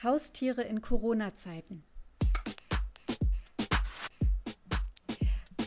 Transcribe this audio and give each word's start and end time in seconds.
Haustiere 0.00 0.62
in 0.62 0.80
Corona-Zeiten. 0.80 1.82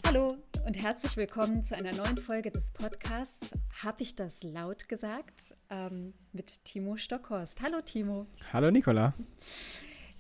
Hallo 0.06 0.38
und 0.66 0.82
herzlich 0.82 1.18
willkommen 1.18 1.64
zu 1.66 1.76
einer 1.76 1.94
neuen 1.94 2.18
Folge 2.18 2.50
des 2.50 2.72
Podcasts. 2.72 3.52
Habe 3.84 4.04
ich 4.04 4.16
das 4.16 4.42
laut 4.44 4.88
gesagt? 4.88 5.54
Ähm, 5.70 6.14
mit 6.32 6.64
Timo 6.64 6.96
Stockhorst. 6.96 7.62
Hallo 7.62 7.82
Timo. 7.82 8.26
Hallo 8.54 8.72
Nicola. 8.72 9.14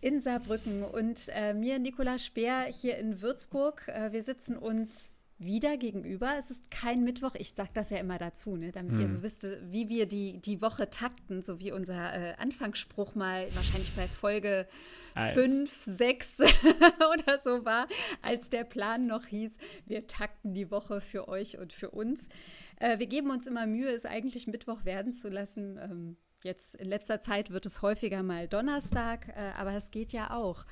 In 0.01 0.19
Saarbrücken 0.19 0.83
und 0.83 1.29
äh, 1.29 1.53
mir, 1.53 1.79
Nicola 1.79 2.19
Speer, 2.19 2.63
hier 2.65 2.97
in 2.97 3.21
Würzburg. 3.21 3.87
Äh, 3.87 4.11
wir 4.11 4.23
sitzen 4.23 4.57
uns 4.57 5.11
wieder 5.43 5.77
gegenüber. 5.77 6.35
Es 6.37 6.51
ist 6.51 6.69
kein 6.69 7.03
Mittwoch. 7.03 7.35
Ich 7.35 7.53
sage 7.53 7.71
das 7.73 7.89
ja 7.89 7.97
immer 7.97 8.17
dazu, 8.17 8.55
ne, 8.55 8.71
damit 8.71 8.93
hm. 8.93 9.01
ihr 9.01 9.09
so 9.09 9.23
wisst, 9.23 9.45
wie 9.71 9.89
wir 9.89 10.05
die, 10.05 10.39
die 10.39 10.61
Woche 10.61 10.89
takten, 10.89 11.41
so 11.41 11.59
wie 11.59 11.71
unser 11.71 12.13
äh, 12.13 12.33
Anfangsspruch 12.37 13.15
mal 13.15 13.47
wahrscheinlich 13.55 13.91
bei 13.95 14.07
Folge 14.07 14.67
5, 15.15 15.83
6 15.83 16.39
oder 17.13 17.39
so 17.43 17.65
war, 17.65 17.87
als 18.21 18.49
der 18.49 18.63
Plan 18.63 19.07
noch 19.07 19.25
hieß, 19.25 19.57
wir 19.85 20.07
takten 20.07 20.53
die 20.53 20.71
Woche 20.71 21.01
für 21.01 21.27
euch 21.27 21.57
und 21.57 21.73
für 21.73 21.89
uns. 21.89 22.29
Äh, 22.77 22.99
wir 22.99 23.07
geben 23.07 23.29
uns 23.29 23.47
immer 23.47 23.65
Mühe, 23.65 23.89
es 23.89 24.05
eigentlich 24.05 24.47
Mittwoch 24.47 24.85
werden 24.85 25.11
zu 25.11 25.29
lassen. 25.29 25.77
Ähm, 25.77 26.17
jetzt 26.43 26.75
in 26.75 26.87
letzter 26.87 27.19
Zeit 27.19 27.51
wird 27.51 27.65
es 27.65 27.81
häufiger 27.81 28.23
mal 28.23 28.47
Donnerstag, 28.47 29.27
äh, 29.29 29.51
aber 29.57 29.73
es 29.73 29.91
geht 29.91 30.11
ja 30.11 30.31
auch. 30.31 30.65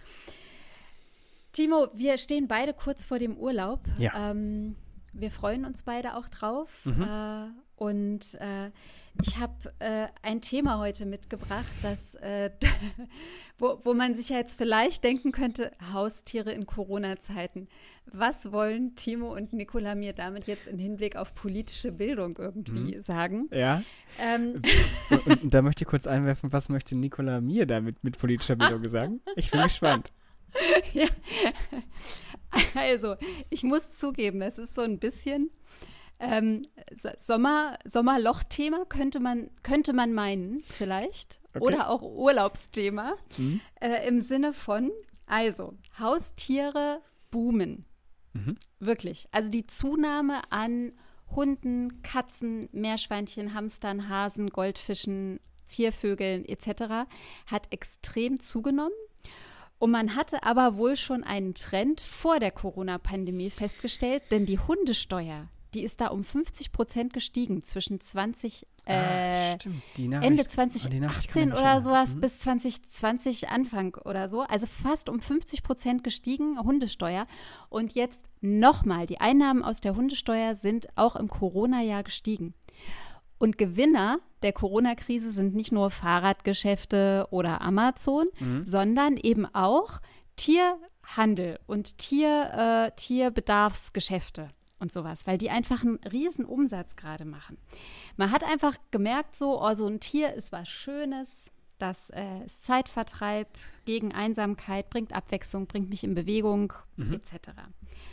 Timo, 1.51 1.87
wir 1.93 2.17
stehen 2.17 2.47
beide 2.47 2.73
kurz 2.73 3.05
vor 3.05 3.19
dem 3.19 3.37
Urlaub. 3.37 3.81
Ja. 3.97 4.31
Ähm, 4.31 4.75
wir 5.13 5.31
freuen 5.31 5.65
uns 5.65 5.83
beide 5.83 6.15
auch 6.15 6.29
drauf. 6.29 6.85
Mhm. 6.85 7.01
Äh, 7.03 7.47
und 7.75 8.35
äh, 8.35 8.71
ich 9.21 9.37
habe 9.37 9.73
äh, 9.79 10.07
ein 10.21 10.41
Thema 10.41 10.79
heute 10.79 11.05
mitgebracht, 11.05 11.71
das, 11.81 12.15
äh, 12.15 12.51
wo, 13.57 13.79
wo 13.83 13.93
man 13.93 14.13
sich 14.13 14.29
ja 14.29 14.37
jetzt 14.37 14.57
vielleicht 14.57 15.03
denken 15.03 15.31
könnte, 15.31 15.71
Haustiere 15.91 16.51
in 16.51 16.65
Corona-Zeiten. 16.65 17.67
Was 18.05 18.51
wollen 18.51 18.95
Timo 18.95 19.33
und 19.33 19.53
Nicola 19.53 19.95
mir 19.95 20.13
damit 20.13 20.47
jetzt 20.47 20.67
im 20.67 20.77
Hinblick 20.77 21.15
auf 21.15 21.33
politische 21.33 21.91
Bildung 21.91 22.37
irgendwie 22.37 22.95
mhm. 22.95 23.01
sagen? 23.01 23.49
Ja. 23.51 23.83
Ähm. 24.19 24.61
Und, 25.09 25.43
und, 25.43 25.53
da 25.53 25.61
möchte 25.61 25.83
ich 25.83 25.87
kurz 25.87 26.07
einwerfen, 26.07 26.51
was 26.51 26.69
möchte 26.69 26.97
Nicola 26.97 27.41
mir 27.41 27.65
damit 27.65 28.03
mit 28.03 28.17
politischer 28.17 28.55
Bildung 28.55 28.87
sagen? 28.89 29.21
Ich 29.35 29.51
bin 29.51 29.61
gespannt. 29.63 30.11
ja. 30.93 31.07
Also, 32.73 33.15
ich 33.49 33.63
muss 33.63 33.97
zugeben, 33.97 34.41
es 34.41 34.57
ist 34.57 34.73
so 34.73 34.81
ein 34.81 34.99
bisschen 34.99 35.51
ähm, 36.19 36.63
Sommer, 37.17 37.77
Sommerloch-Thema, 37.85 38.85
könnte 38.85 39.19
man, 39.19 39.49
könnte 39.63 39.93
man 39.93 40.13
meinen, 40.13 40.63
vielleicht. 40.67 41.39
Okay. 41.49 41.63
Oder 41.63 41.89
auch 41.89 42.01
Urlaubsthema. 42.01 43.15
Mhm. 43.37 43.61
Äh, 43.79 44.07
Im 44.07 44.19
Sinne 44.19 44.53
von, 44.53 44.91
also, 45.25 45.73
Haustiere 45.97 47.01
boomen. 47.31 47.85
Mhm. 48.33 48.57
Wirklich. 48.79 49.27
Also 49.31 49.49
die 49.49 49.65
Zunahme 49.65 50.41
an 50.51 50.93
Hunden, 51.35 52.01
Katzen, 52.01 52.69
Meerschweinchen, 52.71 53.53
Hamstern, 53.53 54.09
Hasen, 54.09 54.49
Goldfischen, 54.49 55.39
Ziervögeln 55.65 56.45
etc. 56.45 57.07
hat 57.45 57.71
extrem 57.71 58.39
zugenommen. 58.39 58.93
Und 59.79 59.91
man 59.91 60.15
hatte 60.15 60.43
aber 60.43 60.75
wohl 60.75 60.97
schon 60.97 61.23
einen 61.23 61.53
Trend 61.55 62.01
vor 62.01 62.39
der 62.39 62.51
Corona-Pandemie 62.51 63.49
festgestellt, 63.49 64.23
denn 64.29 64.45
die 64.45 64.59
Hundesteuer, 64.59 65.47
die 65.73 65.83
ist 65.83 66.01
da 66.01 66.07
um 66.07 66.25
50 66.25 66.73
Prozent 66.73 67.13
gestiegen 67.13 67.63
zwischen 67.63 68.01
20, 68.01 68.67
ah, 68.85 68.91
äh, 68.91 69.53
ah, 69.53 70.21
Ende 70.21 70.45
2018 70.45 71.53
oder 71.53 71.79
sowas 71.79 72.15
mhm. 72.15 72.21
bis 72.21 72.39
2020 72.39 73.49
Anfang 73.49 73.95
oder 74.03 74.27
so. 74.27 74.41
Also 74.41 74.67
fast 74.67 75.07
um 75.07 75.21
50 75.21 75.63
Prozent 75.63 76.03
gestiegen, 76.03 76.59
Hundesteuer. 76.59 77.25
Und 77.69 77.95
jetzt 77.95 78.25
nochmal, 78.41 79.05
die 79.05 79.21
Einnahmen 79.21 79.63
aus 79.63 79.79
der 79.79 79.95
Hundesteuer 79.95 80.55
sind 80.55 80.89
auch 80.97 81.15
im 81.15 81.29
Corona-Jahr 81.29 82.03
gestiegen. 82.03 82.53
Und 83.39 83.57
Gewinner 83.57 84.19
der 84.43 84.53
Corona-Krise 84.53 85.31
sind 85.31 85.55
nicht 85.55 85.71
nur 85.71 85.89
Fahrradgeschäfte 85.89 87.27
oder 87.31 87.61
Amazon, 87.61 88.27
mhm. 88.39 88.65
sondern 88.65 89.17
eben 89.17 89.45
auch 89.53 89.99
Tierhandel 90.35 91.59
und 91.65 91.97
Tier, 91.97 92.91
äh, 92.91 92.95
Tierbedarfsgeschäfte 92.95 94.49
und 94.79 94.91
sowas, 94.91 95.27
weil 95.27 95.37
die 95.37 95.49
einfach 95.49 95.83
einen 95.83 95.99
riesen 96.09 96.45
Umsatz 96.45 96.95
gerade 96.95 97.25
machen. 97.25 97.57
Man 98.17 98.31
hat 98.31 98.43
einfach 98.43 98.77
gemerkt, 98.91 99.35
so, 99.35 99.61
oh, 99.61 99.73
so 99.73 99.87
ein 99.87 99.99
Tier 99.99 100.33
ist 100.33 100.51
was 100.51 100.69
Schönes, 100.69 101.51
das 101.77 102.09
äh, 102.09 102.45
ist 102.45 102.63
Zeitvertreib 102.63 103.47
gegen 103.85 104.13
Einsamkeit, 104.13 104.89
bringt 104.89 105.13
Abwechslung, 105.13 105.65
bringt 105.65 105.89
mich 105.89 106.03
in 106.03 106.13
Bewegung, 106.13 106.73
mhm. 106.97 107.13
etc. 107.13 107.51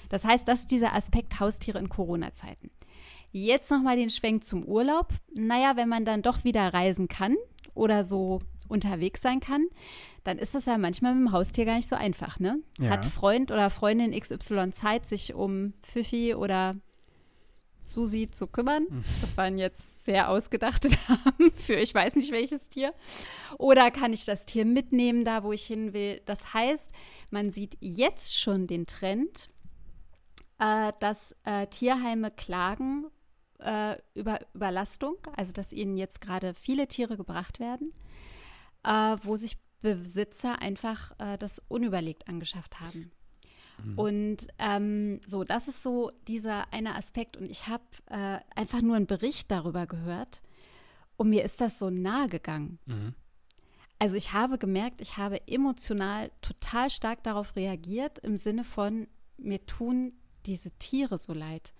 Das 0.09 0.25
heißt, 0.25 0.47
das 0.47 0.61
ist 0.61 0.71
dieser 0.71 0.95
Aspekt 0.95 1.41
Haustiere 1.41 1.79
in 1.79 1.89
Corona-Zeiten. 1.89 2.71
Jetzt 3.39 3.71
nochmal 3.71 3.97
den 3.97 4.09
Schwenk 4.09 4.45
zum 4.45 4.65
Urlaub. 4.65 5.09
Naja, 5.35 5.77
wenn 5.77 5.91
man 5.91 6.07
dann 6.07 6.23
doch 6.23 6.45
wieder 6.45 6.73
reisen 6.73 7.07
kann 7.07 7.37
oder 7.75 8.03
so 8.03 8.41
unterwegs 8.67 9.21
sein 9.21 9.41
kann, 9.41 9.67
dann 10.25 10.39
ist 10.39 10.55
das 10.55 10.65
ja 10.65 10.79
manchmal 10.79 11.15
mit 11.15 11.29
dem 11.29 11.33
Haustier 11.33 11.67
gar 11.67 11.77
nicht 11.77 11.87
so 11.87 11.97
einfach, 11.97 12.41
ne? 12.41 12.61
Ja. 12.79 12.89
Hat 12.89 13.05
Freund 13.05 13.51
oder 13.51 13.69
Freundin 13.69 14.19
XY 14.19 14.71
Zeit, 14.73 15.05
sich 15.05 15.35
um 15.35 15.75
Pfiffi 15.83 16.35
oder 16.35 16.77
Susi 17.83 18.31
zu 18.31 18.47
kümmern. 18.47 18.87
Hm. 18.89 19.05
Das 19.21 19.37
waren 19.37 19.59
jetzt 19.59 20.03
sehr 20.07 20.31
ausgedachte 20.31 20.89
Namen 21.09 21.53
für 21.59 21.75
ich 21.75 21.95
weiß 21.95 22.17
nicht 22.17 22.33
welches 22.33 22.71
Tier. 22.71 22.95
Oder 23.59 23.91
kann 23.91 24.15
ich 24.15 24.25
das 24.25 24.47
Tier 24.47 24.65
mitnehmen, 24.65 25.27
da 25.27 25.45
wo 25.45 25.53
ich 25.53 25.67
hin 25.67 25.93
will? 25.93 26.23
Das 26.25 26.55
heißt, 26.55 26.91
man 27.29 27.51
sieht 27.51 27.77
jetzt 27.81 28.41
schon 28.41 28.67
den 28.67 28.87
Trend, 28.87 29.51
äh, 30.59 30.95
dass 31.01 31.37
äh, 31.45 31.67
Tierheime 31.67 32.31
klagen 32.31 33.09
äh, 33.61 33.97
über 34.15 34.41
Überlastung, 34.55 35.17
also 35.37 35.53
dass 35.53 35.73
ihnen 35.73 35.97
jetzt 35.97 36.21
gerade 36.21 36.55
viele 36.55 36.89
Tiere 36.89 37.17
gebracht 37.17 37.61
werden, 37.61 37.93
äh, 38.85 39.17
wo 39.23 39.37
sich 39.37 39.59
Besitzer 39.83 40.61
einfach 40.61 41.13
äh, 41.19 41.39
das 41.39 41.63
unüberlegt 41.69 42.29
angeschafft 42.29 42.81
haben. 42.81 43.11
Mhm. 43.83 43.99
Und 43.99 44.37
ähm, 44.59 45.21
so, 45.27 45.45
das 45.45 45.69
ist 45.69 45.83
so 45.83 46.11
dieser 46.27 46.73
eine 46.73 46.95
Aspekt. 46.95 47.37
Und 47.37 47.51
ich 47.51 47.69
habe 47.69 47.85
äh, 48.07 48.39
einfach 48.55 48.81
nur 48.81 48.97
einen 48.97 49.07
Bericht 49.07 49.51
darüber 49.51 49.87
gehört 49.87 50.43
und 51.17 51.31
mir 51.31 51.45
ist 51.45 51.61
das 51.61 51.79
so 51.79 51.91
nahe 51.91 52.29
gegangen. 52.29 52.79
Mhm. 52.87 53.15
Also 53.99 54.17
ich 54.17 54.33
habe 54.33 54.59
gemerkt, 54.59 55.01
ich 55.01 55.17
habe 55.17 55.47
emotional 55.49 56.31
total 56.43 56.91
stark 56.91 57.23
darauf 57.23 57.57
reagiert, 57.57 58.19
im 58.19 58.37
Sinne 58.37 58.65
von, 58.65 59.09
mir 59.39 59.65
tun 59.65 60.13
diese 60.45 60.71
Tiere 60.73 61.19
so 61.19 61.33
leid. 61.33 61.73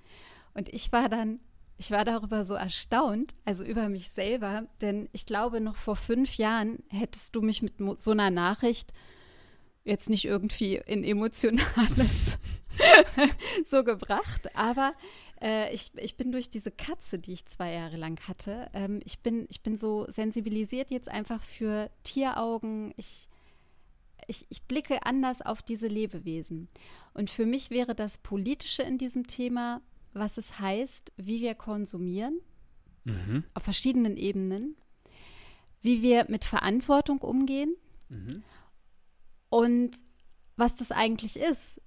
Und 0.55 0.71
ich 0.71 0.93
war 0.93 1.09
dann 1.09 1.41
ich 1.79 1.91
war 1.91 2.05
darüber 2.05 2.45
so 2.45 2.55
erstaunt, 2.55 3.35
also 3.45 3.63
über 3.63 3.89
mich 3.89 4.11
selber, 4.11 4.67
denn 4.81 5.09
ich 5.13 5.27
glaube, 5.27 5.61
noch 5.61 5.77
vor 5.77 5.97
fünf 5.97 6.37
Jahren 6.37 6.83
hättest 6.89 7.35
du 7.35 7.43
mich 7.43 7.63
mit 7.63 7.75
so 7.99 8.11
einer 8.11 8.31
Nachricht 8.31 8.93
jetzt 9.85 10.11
nicht 10.11 10.25
irgendwie 10.25 10.77
in 10.77 11.05
emotionales 11.05 12.39
so 13.65 13.85
gebracht, 13.85 14.57
aber 14.57 14.95
äh, 15.41 15.73
ich, 15.75 15.93
ich 15.97 16.17
bin 16.17 16.33
durch 16.33 16.49
diese 16.49 16.71
Katze, 16.71 17.19
die 17.19 17.35
ich 17.35 17.47
zwei 17.47 17.73
Jahre 17.73 17.97
lang 17.97 18.19
hatte, 18.27 18.71
ähm, 18.73 19.01
ich, 19.05 19.21
bin, 19.21 19.47
ich 19.51 19.63
bin 19.63 19.77
so 19.77 20.07
sensibilisiert 20.11 20.91
jetzt 20.91 21.09
einfach 21.09 21.43
für 21.43 21.91
Tieraugen. 22.05 22.95
Ich, 22.97 23.29
ich, 24.27 24.47
ich 24.49 24.63
blicke 24.63 25.05
anders 25.05 25.43
auf 25.43 25.63
diese 25.63 25.89
Lebewesen. 25.89 26.69
Und 27.13 27.31
für 27.31 27.47
mich 27.47 27.71
wäre 27.71 27.95
das 27.95 28.19
Politische 28.19 28.83
in 28.83 28.99
diesem 28.99 29.27
Thema 29.27 29.83
was 30.19 30.39
es 30.39 30.59
heißt, 30.59 31.13
wie 31.17 31.41
wir 31.41 31.55
konsumieren, 31.55 32.41
mhm. 33.05 33.45
auf 33.55 33.63
verschiedenen 33.63 34.17
Ebenen, 34.17 34.77
wie 35.83 36.03
wir 36.03 36.27
mit 36.29 36.45
Verantwortung 36.45 37.19
umgehen 37.19 37.77
mhm. 38.09 38.43
und 39.49 39.91
was 40.57 40.75
das 40.75 40.91
eigentlich 40.91 41.39
ist, 41.39 41.81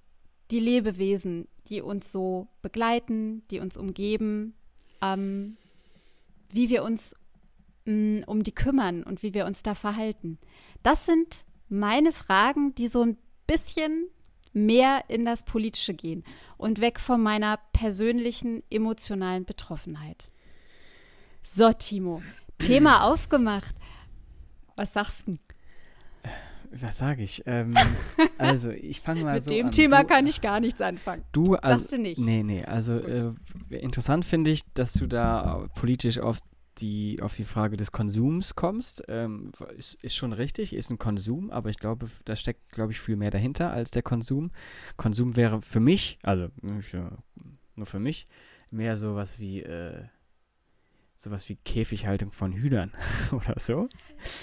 die 0.50 0.60
Lebewesen, 0.60 1.48
die 1.68 1.80
uns 1.80 2.10
so 2.10 2.48
begleiten, 2.62 3.46
die 3.50 3.60
uns 3.60 3.76
umgeben, 3.76 4.54
ähm, 5.00 5.56
wie 6.52 6.68
wir 6.70 6.82
uns 6.82 7.14
mh, 7.84 8.20
mm, 8.20 8.24
um 8.26 8.42
die 8.42 8.52
kümmern 8.52 9.02
und 9.02 9.22
wie 9.22 9.34
wir 9.34 9.46
uns 9.46 9.62
da 9.62 9.74
verhalten. 9.74 10.38
Das 10.82 11.06
sind 11.06 11.44
meine 11.68 12.12
Fragen, 12.12 12.74
die 12.74 12.88
so 12.88 13.02
ein 13.02 13.16
bisschen 13.46 14.08
mehr 14.52 15.04
in 15.08 15.24
das 15.24 15.44
Politische 15.44 15.94
gehen 15.94 16.24
und 16.56 16.80
weg 16.80 17.00
von 17.00 17.22
meiner 17.22 17.58
persönlichen 17.72 18.62
emotionalen 18.70 19.44
Betroffenheit. 19.44 20.28
So, 21.42 21.72
Timo, 21.72 22.22
Thema 22.58 23.04
aufgemacht. 23.10 23.74
Was 24.76 24.92
sagst 24.92 25.28
du? 25.28 25.36
Was 26.72 26.98
sage 26.98 27.22
ich? 27.22 27.42
Ähm, 27.46 27.76
also, 28.38 28.70
ich 28.70 29.00
fange 29.00 29.24
mal 29.24 29.34
Mit 29.34 29.44
so 29.44 29.50
dem 29.50 29.66
an. 29.66 29.72
Thema 29.72 30.02
du, 30.02 30.06
kann 30.06 30.26
ich 30.26 30.40
gar 30.40 30.60
nichts 30.60 30.80
anfangen. 30.80 31.24
Du, 31.32 31.56
also, 31.56 31.80
Sagst 31.80 31.92
du 31.92 31.98
nicht? 31.98 32.20
Nee, 32.20 32.42
nee. 32.44 32.64
Also, 32.64 32.98
äh, 32.98 33.32
interessant 33.70 34.24
finde 34.24 34.52
ich, 34.52 34.62
dass 34.74 34.92
du 34.92 35.06
da 35.06 35.66
politisch 35.74 36.18
auf 36.20 36.38
die, 36.78 37.20
auf 37.20 37.34
die 37.34 37.44
Frage 37.44 37.76
des 37.76 37.92
Konsums 37.92 38.54
kommst, 38.54 39.02
ähm, 39.08 39.52
ist, 39.76 40.02
ist 40.02 40.16
schon 40.16 40.32
richtig, 40.32 40.72
ist 40.72 40.90
ein 40.90 40.98
Konsum, 40.98 41.50
aber 41.50 41.70
ich 41.70 41.78
glaube, 41.78 42.08
da 42.24 42.36
steckt, 42.36 42.70
glaube 42.70 42.92
ich, 42.92 43.00
viel 43.00 43.16
mehr 43.16 43.30
dahinter 43.30 43.70
als 43.70 43.90
der 43.90 44.02
Konsum. 44.02 44.50
Konsum 44.96 45.36
wäre 45.36 45.62
für 45.62 45.80
mich, 45.80 46.18
also 46.22 46.48
nur 46.62 47.86
für 47.86 47.98
mich, 47.98 48.26
mehr 48.70 48.96
sowas 48.96 49.38
wie, 49.38 49.62
äh, 49.62 50.04
sowas 51.16 51.48
wie 51.50 51.56
Käfighaltung 51.56 52.32
von 52.32 52.52
Hühnern 52.52 52.92
oder 53.32 53.54
so. 53.58 53.88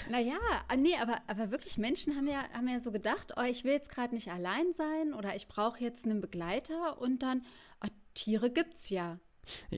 Naja, 0.08 0.38
ah, 0.68 0.76
nee, 0.76 0.94
aber, 1.00 1.20
aber 1.26 1.50
wirklich 1.50 1.76
Menschen 1.76 2.14
haben 2.14 2.28
ja, 2.28 2.44
haben 2.52 2.68
ja 2.68 2.78
so 2.78 2.92
gedacht, 2.92 3.32
oh, 3.36 3.42
ich 3.42 3.64
will 3.64 3.72
jetzt 3.72 3.90
gerade 3.90 4.14
nicht 4.14 4.30
allein 4.30 4.72
sein 4.72 5.12
oder 5.12 5.34
ich 5.34 5.48
brauche 5.48 5.82
jetzt 5.82 6.04
einen 6.04 6.20
Begleiter 6.20 7.00
und 7.00 7.22
dann, 7.22 7.44
oh, 7.84 7.88
Tiere 8.14 8.50
gibt's 8.50 8.90
ja. 8.90 9.18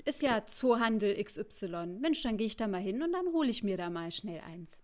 Ist 0.04 0.22
ja 0.22 0.46
Zoohandel 0.46 1.22
XY. 1.22 1.98
Mensch, 2.00 2.22
dann 2.22 2.36
gehe 2.36 2.46
ich 2.46 2.56
da 2.56 2.68
mal 2.68 2.80
hin 2.80 3.02
und 3.02 3.12
dann 3.12 3.32
hole 3.32 3.48
ich 3.48 3.62
mir 3.62 3.76
da 3.76 3.90
mal 3.90 4.10
schnell 4.10 4.40
eins. 4.40 4.80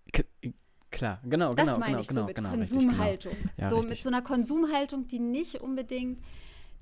Klar, 0.91 1.21
genau, 1.25 1.55
das 1.55 1.67
genau, 1.67 1.79
meine 1.79 1.93
genau, 1.93 2.01
ich 2.01 2.09
genau, 2.09 2.21
so 2.21 2.27
mit 2.27 2.37
genau, 2.37 2.51
Konsumhaltung. 2.51 3.33
Richtig, 3.33 3.57
genau. 3.57 3.63
Ja, 3.63 3.69
so 3.69 3.77
richtig. 3.77 3.91
mit 3.91 4.03
so 4.03 4.09
einer 4.09 4.23
Konsumhaltung, 4.23 5.07
die 5.07 5.19
nicht 5.19 5.61
unbedingt 5.61 6.21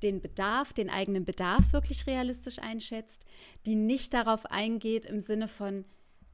den 0.03 0.21
Bedarf, 0.21 0.73
den 0.73 0.91
eigenen 0.91 1.25
Bedarf 1.25 1.73
wirklich 1.73 2.07
realistisch 2.07 2.59
einschätzt, 2.59 3.25
die 3.67 3.75
nicht 3.75 4.13
darauf 4.15 4.47
eingeht 4.47 5.07
im 5.07 5.21
Sinne 5.21 5.49
von, 5.49 5.85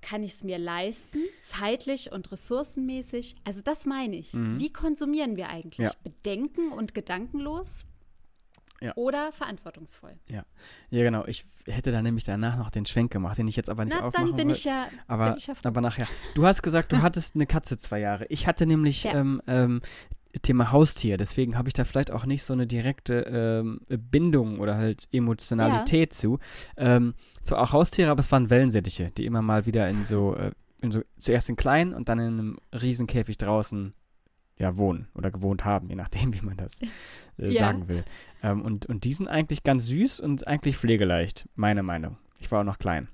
kann 0.03 0.23
ich 0.23 0.35
es 0.35 0.45
mir 0.45 0.59
leisten, 0.59 1.19
zeitlich 1.41 2.11
und 2.13 2.33
ressourcenmäßig? 2.33 3.37
Also 3.45 3.61
das 3.61 3.87
meine 3.87 4.17
ich. 4.17 4.33
Mhm. 4.33 4.59
Wie 4.59 4.73
konsumieren 4.73 5.37
wir 5.37 5.49
eigentlich? 5.49 5.89
Ja. 5.89 5.93
Bedenken 6.03 6.73
und 6.73 6.95
gedankenlos 6.95 7.87
Ja. 8.83 8.93
oder 8.97 9.31
verantwortungsvoll? 9.33 10.13
Ja, 10.29 10.45
genau. 10.91 11.27
Ich 11.27 11.45
hätte 11.67 11.91
da 11.91 12.01
nämlich 12.01 12.25
danach 12.25 12.57
noch 12.57 12.71
den 12.71 12.87
Schwenk 12.87 13.13
gemacht, 13.13 13.37
den 13.37 13.47
ich 13.47 13.57
jetzt 13.57 13.69
aber 13.69 13.85
nicht 13.85 13.97
Na, 13.99 14.07
aufmachen 14.07 14.29
dann 14.29 14.37
bin 14.37 14.51
ich 14.51 14.65
ja, 14.65 14.89
aber, 15.07 15.37
ich 15.37 15.47
ja 15.47 15.55
aber 15.63 15.81
nachher. 15.81 16.07
Du 16.35 16.47
hast 16.47 16.63
gesagt, 16.63 16.91
du 16.93 16.97
hattest 17.03 17.35
eine 17.35 17.47
Katze 17.47 17.77
zwei 17.77 18.01
Jahre. 18.01 18.27
Ich 18.27 18.47
hatte 18.47 18.67
nämlich 18.67 19.05
Ja. 19.05 19.13
ähm, 19.15 19.43
ähm, 19.47 19.83
Thema 20.43 20.71
Haustier, 20.71 21.17
deswegen 21.17 21.59
habe 21.59 21.69
ich 21.69 21.75
da 21.75 21.85
vielleicht 21.85 22.13
auch 22.13 22.25
nicht 22.25 22.45
so 22.45 22.53
eine 22.53 22.67
direkte 22.67 23.23
ähm, 23.23 23.81
Bindung 23.89 24.61
oder 24.61 24.77
halt 24.77 25.09
Emotionalität 25.13 26.15
zu. 26.15 26.39
Ähm, 26.77 27.15
zwar 27.43 27.61
auch 27.61 27.73
Haustiere, 27.73 28.11
aber 28.11 28.21
es 28.21 28.31
waren 28.31 28.49
Wellensittiche, 28.49 29.11
die 29.11 29.27
immer 29.27 29.43
mal 29.43 29.67
wieder 29.67 29.89
in 29.89 30.05
so, 30.05 30.37
äh, 30.37 30.53
in 30.81 30.93
so 30.93 31.03
zuerst 31.19 31.49
in 31.49 31.57
klein 31.57 31.93
und 31.93 32.09
dann 32.09 32.19
in 32.21 32.27
einem 32.27 32.59
Riesenkäfig 32.73 33.39
draußen 33.39 33.93
ja, 34.61 34.77
wohnen 34.77 35.09
oder 35.15 35.31
gewohnt 35.31 35.65
haben, 35.65 35.89
je 35.89 35.97
nachdem, 35.97 36.33
wie 36.35 36.43
man 36.43 36.57
das 36.57 36.81
äh, 37.39 37.49
Ja. 37.51 37.61
sagen 37.61 37.89
will. 37.89 38.05
Ähm, 38.43 38.63
und, 38.63 38.87
und 38.87 39.05
die 39.05 39.13
sind 39.13 39.27
eigentlich 39.27 39.63
ganz 39.65 39.87
süß 39.87 40.21
und 40.21 40.47
eigentlich 40.47 40.77
pflegeleicht, 40.77 41.49
meine 41.57 41.83
Meinung. 41.83 42.19
Ich 42.39 42.51
war 42.53 42.61
auch 42.61 42.65
noch 42.65 42.79
klein. 42.79 43.09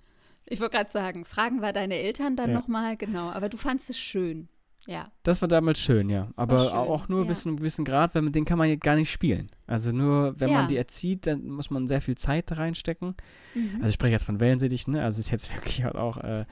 Ich 0.44 0.60
wollte 0.60 0.76
gerade 0.76 0.90
sagen, 0.90 1.24
fragen 1.24 1.60
wir 1.60 1.72
deine 1.72 1.94
Eltern 1.96 2.36
dann 2.36 2.50
Ja. 2.50 2.56
nochmal, 2.58 2.96
genau. 2.96 3.30
Aber 3.30 3.48
du 3.48 3.56
fandst 3.56 3.90
es 3.90 3.98
schön. 3.98 4.48
Ja. 4.86 5.10
Das 5.22 5.40
war 5.42 5.48
damals 5.48 5.80
schön, 5.80 6.08
ja. 6.08 6.28
Aber 6.36 6.64
schön, 6.64 6.72
auch 6.72 7.08
nur 7.08 7.22
ja. 7.22 7.28
bis 7.28 7.42
zu 7.42 7.48
einem 7.48 7.58
gewissen 7.58 7.84
Grad, 7.84 8.14
weil 8.14 8.22
mit 8.22 8.34
denen 8.34 8.46
kann 8.46 8.58
man 8.58 8.68
ja 8.68 8.76
gar 8.76 8.94
nicht 8.96 9.10
spielen. 9.10 9.50
Also 9.66 9.90
nur, 9.90 10.38
wenn 10.38 10.50
Ja. 10.50 10.58
man 10.58 10.68
die 10.68 10.76
erzieht, 10.76 11.26
dann 11.26 11.48
muss 11.48 11.70
man 11.70 11.86
sehr 11.88 12.00
viel 12.00 12.16
Zeit 12.16 12.56
reinstecken. 12.56 13.16
Mhm. 13.54 13.76
Also 13.76 13.88
ich 13.88 13.94
spreche 13.94 14.12
jetzt 14.12 14.24
von 14.24 14.38
Wellensittichen, 14.40 14.94
ne? 14.94 15.02
Also 15.02 15.20
ist 15.20 15.30
jetzt 15.30 15.52
wirklich 15.56 15.82
halt 15.84 15.96
auch, 15.96 16.18
äh, 16.18 16.44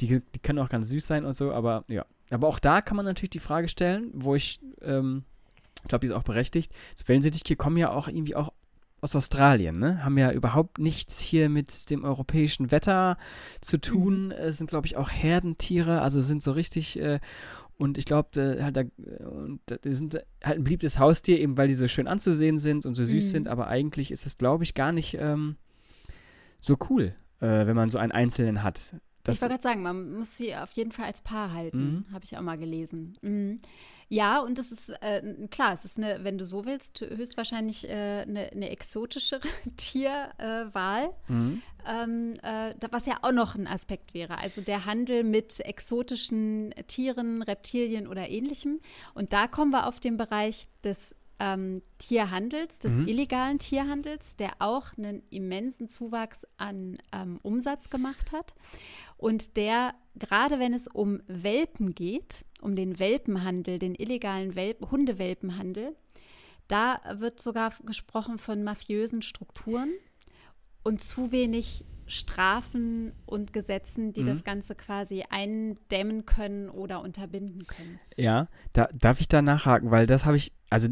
die, 0.00 0.20
die 0.34 0.38
können 0.42 0.58
auch 0.58 0.68
ganz 0.70 0.88
süß 0.88 1.06
sein 1.06 1.24
und 1.24 1.34
so, 1.34 1.52
aber 1.52 1.84
ja. 1.88 2.06
Aber 2.30 2.48
auch 2.48 2.58
da 2.58 2.80
kann 2.80 2.96
man 2.96 3.04
natürlich 3.04 3.30
die 3.30 3.40
Frage 3.40 3.68
stellen, 3.68 4.10
wo 4.14 4.34
ich, 4.34 4.58
ähm, 4.80 5.24
ich 5.82 5.88
glaube, 5.88 6.00
die 6.00 6.10
ist 6.10 6.16
auch 6.16 6.22
berechtigt. 6.22 6.72
So 6.96 7.06
Wellensittiche 7.08 7.56
kommen 7.56 7.76
ja 7.76 7.90
auch 7.90 8.08
irgendwie 8.08 8.36
auch 8.36 8.52
aus 9.02 9.16
Australien, 9.16 9.80
ne? 9.80 10.04
Haben 10.04 10.16
ja 10.16 10.30
überhaupt 10.30 10.78
nichts 10.78 11.18
hier 11.18 11.48
mit 11.48 11.90
dem 11.90 12.04
europäischen 12.04 12.70
Wetter 12.70 13.18
zu 13.60 13.78
tun. 13.80 14.30
Äh, 14.30 14.52
sind, 14.52 14.70
glaube 14.70 14.86
ich, 14.86 14.96
auch 14.96 15.10
Herdentiere, 15.10 16.00
also 16.00 16.20
sind 16.20 16.40
so 16.42 16.52
richtig 16.52 16.98
äh, 17.00 17.18
und 17.82 17.98
ich 17.98 18.04
glaube, 18.04 18.28
da, 18.32 18.62
halt, 18.64 18.76
da, 18.76 18.84
da- 19.66 19.76
die 19.76 19.92
sind 19.94 20.14
halt 20.44 20.58
ein 20.58 20.64
beliebtes 20.64 20.98
Haustier, 20.98 21.40
eben 21.40 21.56
weil 21.56 21.68
die 21.68 21.74
so 21.74 21.88
schön 21.88 22.06
anzusehen 22.06 22.58
sind 22.58 22.86
und 22.86 22.94
so 22.94 23.04
süß 23.04 23.26
Mhm. 23.26 23.30
sind, 23.30 23.48
aber 23.48 23.66
eigentlich 23.66 24.10
ist 24.12 24.24
es, 24.26 24.38
glaube 24.38 24.64
ich, 24.64 24.74
gar 24.74 24.92
nicht 24.92 25.16
ähm, 25.20 25.56
so 26.60 26.76
cool, 26.90 27.14
äh, 27.40 27.66
wenn 27.66 27.74
man 27.76 27.90
so 27.90 27.98
einen 27.98 28.12
Einzelnen 28.12 28.62
hat. 28.62 28.94
Das, 29.24 29.36
ich 29.36 29.42
wollte 29.42 29.54
gerade 29.54 29.62
sagen, 29.62 29.82
man 29.82 30.14
muss 30.14 30.36
sie 30.36 30.54
auf 30.56 30.72
jeden 30.72 30.92
Fall 30.92 31.04
als 31.06 31.20
Paar 31.20 31.52
halten, 31.52 32.06
Mhm. 32.08 32.12
habe 32.12 32.24
ich 32.24 32.36
auch 32.36 32.42
mal 32.42 32.58
gelesen. 32.58 33.16
Mhm. 33.22 33.60
Ja, 34.08 34.40
und 34.40 34.58
es 34.58 34.72
ist 34.72 34.90
äh, 35.00 35.22
klar, 35.50 35.72
es 35.72 35.86
ist 35.86 35.96
eine, 35.96 36.22
wenn 36.22 36.36
du 36.36 36.44
so 36.44 36.66
willst, 36.66 37.00
höchstwahrscheinlich 37.00 37.88
äh, 37.88 38.22
eine, 38.26 38.50
eine 38.52 38.68
exotischere 38.68 39.40
Tierwahl, 39.76 41.04
äh. 41.28 41.32
Mhm. 41.32 41.62
ähm, 41.86 42.34
äh, 42.42 42.74
was 42.90 43.06
ja 43.06 43.18
auch 43.22 43.32
noch 43.32 43.54
ein 43.54 43.66
Aspekt 43.66 44.12
wäre. 44.12 44.38
Also 44.38 44.60
der 44.60 44.84
Handel 44.84 45.24
mit 45.24 45.60
exotischen 45.60 46.74
Tieren, 46.88 47.42
Reptilien 47.42 48.06
oder 48.06 48.28
ähnlichem. 48.28 48.80
Und 49.14 49.32
da 49.32 49.46
kommen 49.48 49.70
wir 49.70 49.86
auf 49.86 49.98
den 50.00 50.16
Bereich 50.16 50.68
des 50.84 51.14
ähm, 51.44 51.82
Tierhandels, 51.98 52.78
des 52.78 52.94
Mhm. 52.94 53.08
illegalen 53.08 53.58
Tierhandels, 53.58 54.36
der 54.36 54.52
auch 54.60 54.96
einen 54.96 55.22
immensen 55.30 55.88
Zuwachs 55.88 56.46
an 56.56 56.98
ähm, 57.12 57.40
Umsatz 57.42 57.90
gemacht 57.90 58.30
hat. 58.30 58.54
Und 59.16 59.56
der, 59.56 59.94
gerade 60.14 60.60
wenn 60.60 60.72
es 60.72 60.86
um 60.86 61.20
Welpen 61.26 61.96
geht, 61.96 62.44
um 62.60 62.76
den 62.76 63.00
Welpenhandel, 63.00 63.80
den 63.80 63.96
illegalen 63.96 64.54
Welpen, 64.54 64.90
Hundewelpenhandel, 64.92 65.96
da 66.68 67.00
wird 67.18 67.40
sogar 67.42 67.72
gesprochen 67.84 68.38
von 68.38 68.62
mafiösen 68.62 69.20
Strukturen 69.22 69.90
und 70.84 71.02
zu 71.02 71.32
wenig 71.32 71.84
Strafen 72.06 73.12
und 73.26 73.52
Gesetzen, 73.52 74.12
die 74.12 74.22
Mhm. 74.22 74.26
das 74.26 74.44
Ganze 74.44 74.74
quasi 74.76 75.24
eindämmen 75.28 76.24
können 76.24 76.68
oder 76.68 77.00
unterbinden 77.00 77.66
können. 77.66 77.98
Ja, 78.16 78.48
da 78.74 78.88
darf 78.92 79.20
ich 79.20 79.28
da 79.28 79.42
nachhaken, 79.42 79.90
weil 79.90 80.06
das 80.06 80.24
habe 80.24 80.36
ich, 80.36 80.52
also 80.70 80.88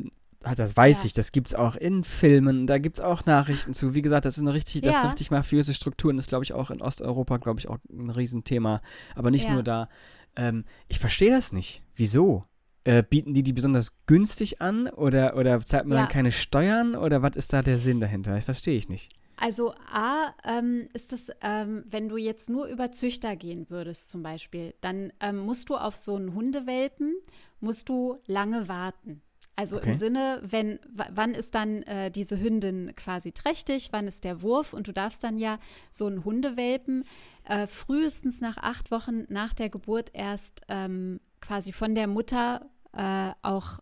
das 0.57 0.77
weiß 0.77 1.03
Ja. 1.03 1.07
ich, 1.07 1.13
das 1.13 1.33
gibt 1.33 1.49
es 1.49 1.55
auch 1.55 1.77
in 1.77 2.03
Filmen, 2.05 2.67
da 2.67 2.79
gibt 2.79 2.97
es 2.99 3.01
auch 3.05 3.25
Nachrichten 3.27 3.75
zu. 3.75 3.95
Wie 3.95 4.03
gesagt, 4.03 4.25
das 4.25 4.37
ist 4.37 4.43
eine 4.43 4.55
richtig, 4.55 4.83
das 4.83 4.97
ist 4.97 5.01
eine 5.01 5.07
Ja. 5.09 5.11
richtig 5.11 5.31
mafiöse 5.31 5.75
Struktur 5.75 6.11
und 6.11 6.19
ist, 6.19 6.29
glaube 6.29 6.45
ich, 6.45 6.53
auch 6.55 6.71
in 6.71 6.81
Osteuropa, 6.81 7.37
glaube 7.37 7.61
ich, 7.61 7.69
auch 7.69 7.79
ein 7.91 8.11
Riesenthema. 8.11 8.81
Aber 9.15 9.31
nicht 9.31 9.49
Ja. 9.49 9.55
nur 9.55 9.63
da. 9.63 9.89
Ähm, 10.37 10.65
ich 10.89 10.99
verstehe 10.99 11.31
das 11.31 11.53
nicht. 11.53 11.83
Wieso? 11.95 12.45
Äh, 12.85 13.03
bieten 13.03 13.35
die 13.35 13.43
die 13.43 13.53
besonders 13.53 13.93
günstig 14.07 14.63
an 14.63 14.89
oder, 14.89 15.37
oder 15.37 15.61
zahlt 15.61 15.85
man 15.87 15.99
Ja. 15.99 16.05
dann 16.05 16.11
keine 16.13 16.33
Steuern 16.33 16.95
oder 16.95 17.21
was 17.21 17.37
ist 17.37 17.53
da 17.53 17.61
der 17.63 17.77
Sinn 17.77 18.01
dahinter? 18.01 18.35
Das 18.35 18.45
verstehe 18.45 18.77
ich 18.79 18.89
nicht. 18.89 19.13
Also 19.37 19.75
A, 19.93 20.35
ähm, 20.45 20.89
ist 20.95 21.13
es, 21.13 21.31
ähm, 21.43 21.85
wenn 21.91 22.09
du 22.09 22.17
jetzt 22.17 22.49
nur 22.49 22.67
über 22.67 22.93
Züchter 22.93 23.37
gehen 23.37 23.67
würdest 23.69 24.09
zum 24.09 24.23
Beispiel, 24.23 24.75
dann 24.81 25.13
ähm, 25.21 25.39
musst 25.39 25.69
du 25.69 25.77
auf 25.77 25.97
so 25.97 26.17
einen 26.17 26.35
Hundewelpen, 26.35 27.15
musst 27.61 27.89
du 27.91 28.19
lange 28.27 28.69
warten. 28.69 29.21
Also 29.57 29.77
Okay. 29.77 29.91
im 29.91 29.95
Sinne, 29.95 30.41
wenn, 30.43 30.79
wann 30.89 31.35
ist 31.35 31.55
dann 31.55 31.83
äh, 31.83 32.11
diese 32.11 32.41
Hündin 32.41 32.95
quasi 32.97 33.33
trächtig, 33.33 33.89
wann 33.93 34.07
ist 34.07 34.25
der 34.25 34.41
Wurf 34.43 34.73
und 34.73 34.89
du 34.89 34.93
darfst 34.93 35.23
dann 35.23 35.39
ja 35.39 35.59
so 35.91 36.07
einen 36.07 36.25
Hundewelpen 36.25 37.05
äh, 37.45 37.67
frühestens 37.67 38.41
nach 38.41 38.57
acht 38.57 38.91
Wochen 38.91 39.25
nach 39.29 39.53
der 39.53 39.69
Geburt 39.69 40.11
erst 40.15 40.63
ähm, 40.69 41.21
quasi 41.41 41.73
von 41.73 41.95
der 41.95 42.07
Mutter 42.07 42.71
äh, 42.93 43.33
auch, 43.43 43.81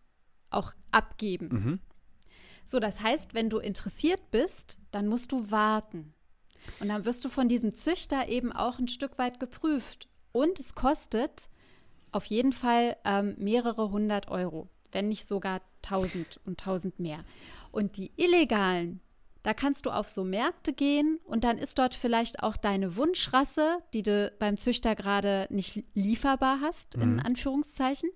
auch 0.49 0.73
abgeben. 0.91 1.47
Mhm. 1.49 1.79
So, 2.65 2.79
das 2.79 3.01
heißt, 3.01 3.33
wenn 3.33 3.49
du 3.49 3.57
interessiert 3.57 4.31
bist, 4.31 4.79
dann 4.91 5.07
musst 5.07 5.31
du 5.31 5.49
warten. 5.49 6.13
Und 6.79 6.89
dann 6.89 7.05
wirst 7.05 7.23
du 7.25 7.29
von 7.29 7.47
diesem 7.47 7.73
Züchter 7.73 8.27
eben 8.27 8.51
auch 8.51 8.79
ein 8.79 8.87
Stück 8.87 9.17
weit 9.17 9.39
geprüft. 9.39 10.07
Und 10.31 10.59
es 10.59 10.75
kostet 10.75 11.49
auf 12.11 12.25
jeden 12.25 12.53
Fall 12.53 12.97
ähm, 13.05 13.35
mehrere 13.39 13.91
hundert 13.91 14.27
Euro, 14.27 14.69
wenn 14.91 15.09
nicht 15.09 15.25
sogar 15.25 15.61
tausend 15.81 16.39
und 16.45 16.59
tausend 16.59 16.99
mehr. 16.99 17.23
Und 17.71 17.97
die 17.97 18.11
illegalen, 18.17 18.99
da 19.43 19.53
kannst 19.53 19.85
du 19.85 19.91
auf 19.91 20.09
so 20.09 20.23
Märkte 20.23 20.73
gehen 20.73 21.19
und 21.25 21.43
dann 21.43 21.57
ist 21.57 21.77
dort 21.79 21.95
vielleicht 21.95 22.43
auch 22.43 22.57
deine 22.57 22.95
Wunschrasse, 22.97 23.79
die 23.93 24.03
du 24.03 24.31
beim 24.39 24.57
Züchter 24.57 24.95
gerade 24.95 25.47
nicht 25.49 25.83
lieferbar 25.93 26.59
hast, 26.61 26.95
in 26.95 27.13
Mhm. 27.13 27.19
Anführungszeichen. 27.21 28.09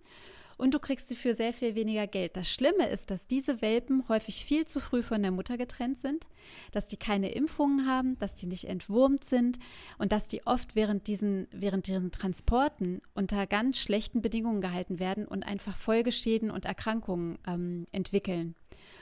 Und 0.64 0.74
du 0.74 0.80
kriegst 0.80 1.10
sie 1.10 1.18
für 1.18 1.36
sehr 1.36 1.52
viel 1.52 1.76
weniger 1.76 2.08
Geld. 2.08 2.38
Das 2.38 2.48
Schlimme 2.50 2.88
ist, 2.88 3.12
dass 3.12 3.28
diese 3.28 3.62
Welpen 3.62 4.08
häufig 4.08 4.46
viel 4.46 4.66
zu 4.66 4.80
früh 4.80 5.04
von 5.04 5.22
der 5.22 5.32
Mutter 5.32 5.58
getrennt 5.58 6.00
sind, 6.00 6.26
dass 6.72 6.88
die 6.88 6.96
keine 6.96 7.34
Impfungen 7.34 7.86
haben, 7.86 8.18
dass 8.20 8.36
die 8.36 8.46
nicht 8.46 8.70
entwurmt 8.70 9.26
sind 9.26 9.60
und 9.98 10.14
dass 10.14 10.30
die 10.30 10.48
oft 10.48 10.74
während 10.74 11.08
diesen, 11.08 11.50
während 11.52 11.88
diesen 11.88 12.14
Transporten 12.14 13.02
unter 13.14 13.46
ganz 13.46 13.78
schlechten 13.78 14.22
Bedingungen 14.22 14.62
gehalten 14.62 15.00
werden 15.00 15.28
und 15.28 15.44
einfach 15.44 15.76
Folgeschäden 15.76 16.50
und 16.50 16.64
Erkrankungen 16.64 17.40
ähm, 17.46 17.86
entwickeln. 17.92 18.56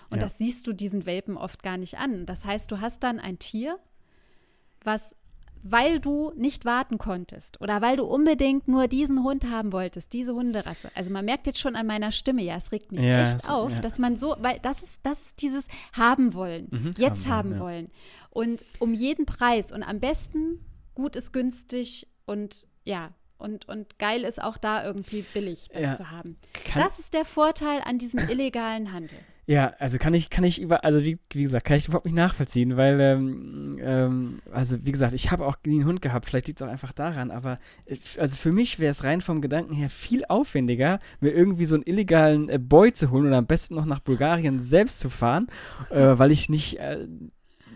Und 0.10 0.18
Ja. 0.18 0.24
das 0.24 0.40
siehst 0.40 0.66
du 0.66 0.74
diesen 0.74 1.06
Welpen 1.06 1.38
oft 1.38 1.62
gar 1.62 1.78
nicht 1.78 2.00
an. 2.00 2.26
Das 2.26 2.44
heißt, 2.44 2.72
du 2.72 2.82
hast 2.82 3.04
dann 3.04 3.20
ein 3.20 3.38
Tier, 3.38 3.78
was 4.84 5.16
weil 5.64 6.00
du 6.00 6.32
nicht 6.36 6.66
warten 6.66 6.98
konntest 6.98 7.60
oder 7.62 7.82
weil 7.82 7.98
du 7.98 8.04
unbedingt 8.06 8.68
nur 8.68 8.88
diesen 8.88 9.24
Hund 9.24 9.46
haben 9.50 9.72
wolltest, 9.72 10.14
diese 10.14 10.34
Hunderasse. 10.34 10.90
Also 10.96 11.12
man 11.12 11.26
merkt 11.26 11.48
jetzt 11.48 11.60
schon 11.60 11.76
an 11.76 11.88
meiner 11.88 12.12
Stimme, 12.12 12.42
ja, 12.44 12.56
es 12.56 12.72
regt 12.72 12.92
mich 12.92 13.02
Ja, 13.02 13.22
echt 13.24 13.36
es- 13.44 13.50
auf, 13.50 13.72
ja. 13.72 13.80
dass 13.80 14.00
man 14.00 14.18
so, 14.18 14.36
weil 14.40 14.60
das 14.60 14.82
ist, 14.82 15.00
das 15.04 15.22
ist 15.28 15.42
dieses 15.42 15.68
haben 15.94 16.34
wollen, 16.34 16.68
Mhm, 16.72 16.94
jetzt 16.98 17.28
haben 17.28 17.32
haben 17.56 17.60
wollen. 17.60 17.92
Und 18.30 18.62
um 18.80 18.94
jeden 18.94 19.26
Preis 19.26 19.72
und 19.72 19.84
am 19.84 20.00
besten 20.00 20.66
gut 20.96 21.16
ist 21.16 21.32
günstig 21.34 22.08
und 22.26 22.66
ja, 22.84 23.12
und, 23.38 23.68
und 23.68 23.98
geil 24.00 24.24
ist 24.24 24.42
auch 24.42 24.58
da 24.58 24.84
irgendwie 24.86 25.24
billig, 25.34 25.70
das 25.74 25.82
Ja. 25.82 25.96
zu 25.96 26.12
haben. 26.12 26.38
Kann- 26.66 26.84
Das 26.84 27.00
ist 27.00 27.14
der 27.14 27.26
Vorteil 27.26 27.82
an 27.84 27.98
diesem 27.98 28.20
illegalen 28.30 28.94
Handel. 28.94 29.18
Ja, 29.52 29.74
also 29.80 29.98
kann 29.98 30.14
ich, 30.14 30.30
kann 30.30 30.46
ich 30.46 30.62
über, 30.62 30.86
also 30.86 31.04
wie, 31.04 31.20
wie 31.34 31.44
gesagt, 31.44 31.66
kann 31.66 31.76
ich 31.76 31.88
überhaupt 31.90 32.06
nicht 32.06 32.16
nachvollziehen, 32.16 32.78
weil, 32.78 33.02
ähm, 33.02 33.78
ähm, 33.82 34.40
also 34.54 34.78
wie 34.86 34.94
gesagt, 34.94 35.12
ich 35.14 35.30
habe 35.30 35.46
auch 35.46 35.58
nie 35.66 35.80
einen 35.80 35.86
Hund 35.86 36.02
gehabt, 36.02 36.26
vielleicht 36.26 36.48
liegt 36.48 36.62
es 36.62 36.66
auch 36.66 36.72
einfach 36.72 36.94
daran, 36.94 37.32
aber 37.32 37.60
äh, 37.86 37.98
also 38.18 38.38
für 38.38 38.54
mich 38.54 38.80
wäre 38.80 38.92
es 38.92 39.04
rein 39.04 39.20
vom 39.20 39.42
Gedanken 39.42 39.74
her 39.74 39.90
viel 39.90 40.24
aufwendiger, 40.30 41.00
mir 41.20 41.32
irgendwie 41.32 41.66
so 41.66 41.76
einen 41.76 41.84
illegalen 41.84 42.48
äh, 42.48 42.60
Boy 42.60 42.94
zu 42.94 43.12
holen 43.12 43.28
oder 43.28 43.38
am 43.40 43.46
besten 43.46 43.76
noch 43.76 43.84
nach 43.86 44.00
Bulgarien 44.00 44.60
selbst 44.62 45.02
zu 45.02 45.10
fahren, 45.10 45.48
äh, 45.90 46.18
weil 46.18 46.32
ich 46.32 46.48
nicht 46.48 46.80
äh, 46.80 47.06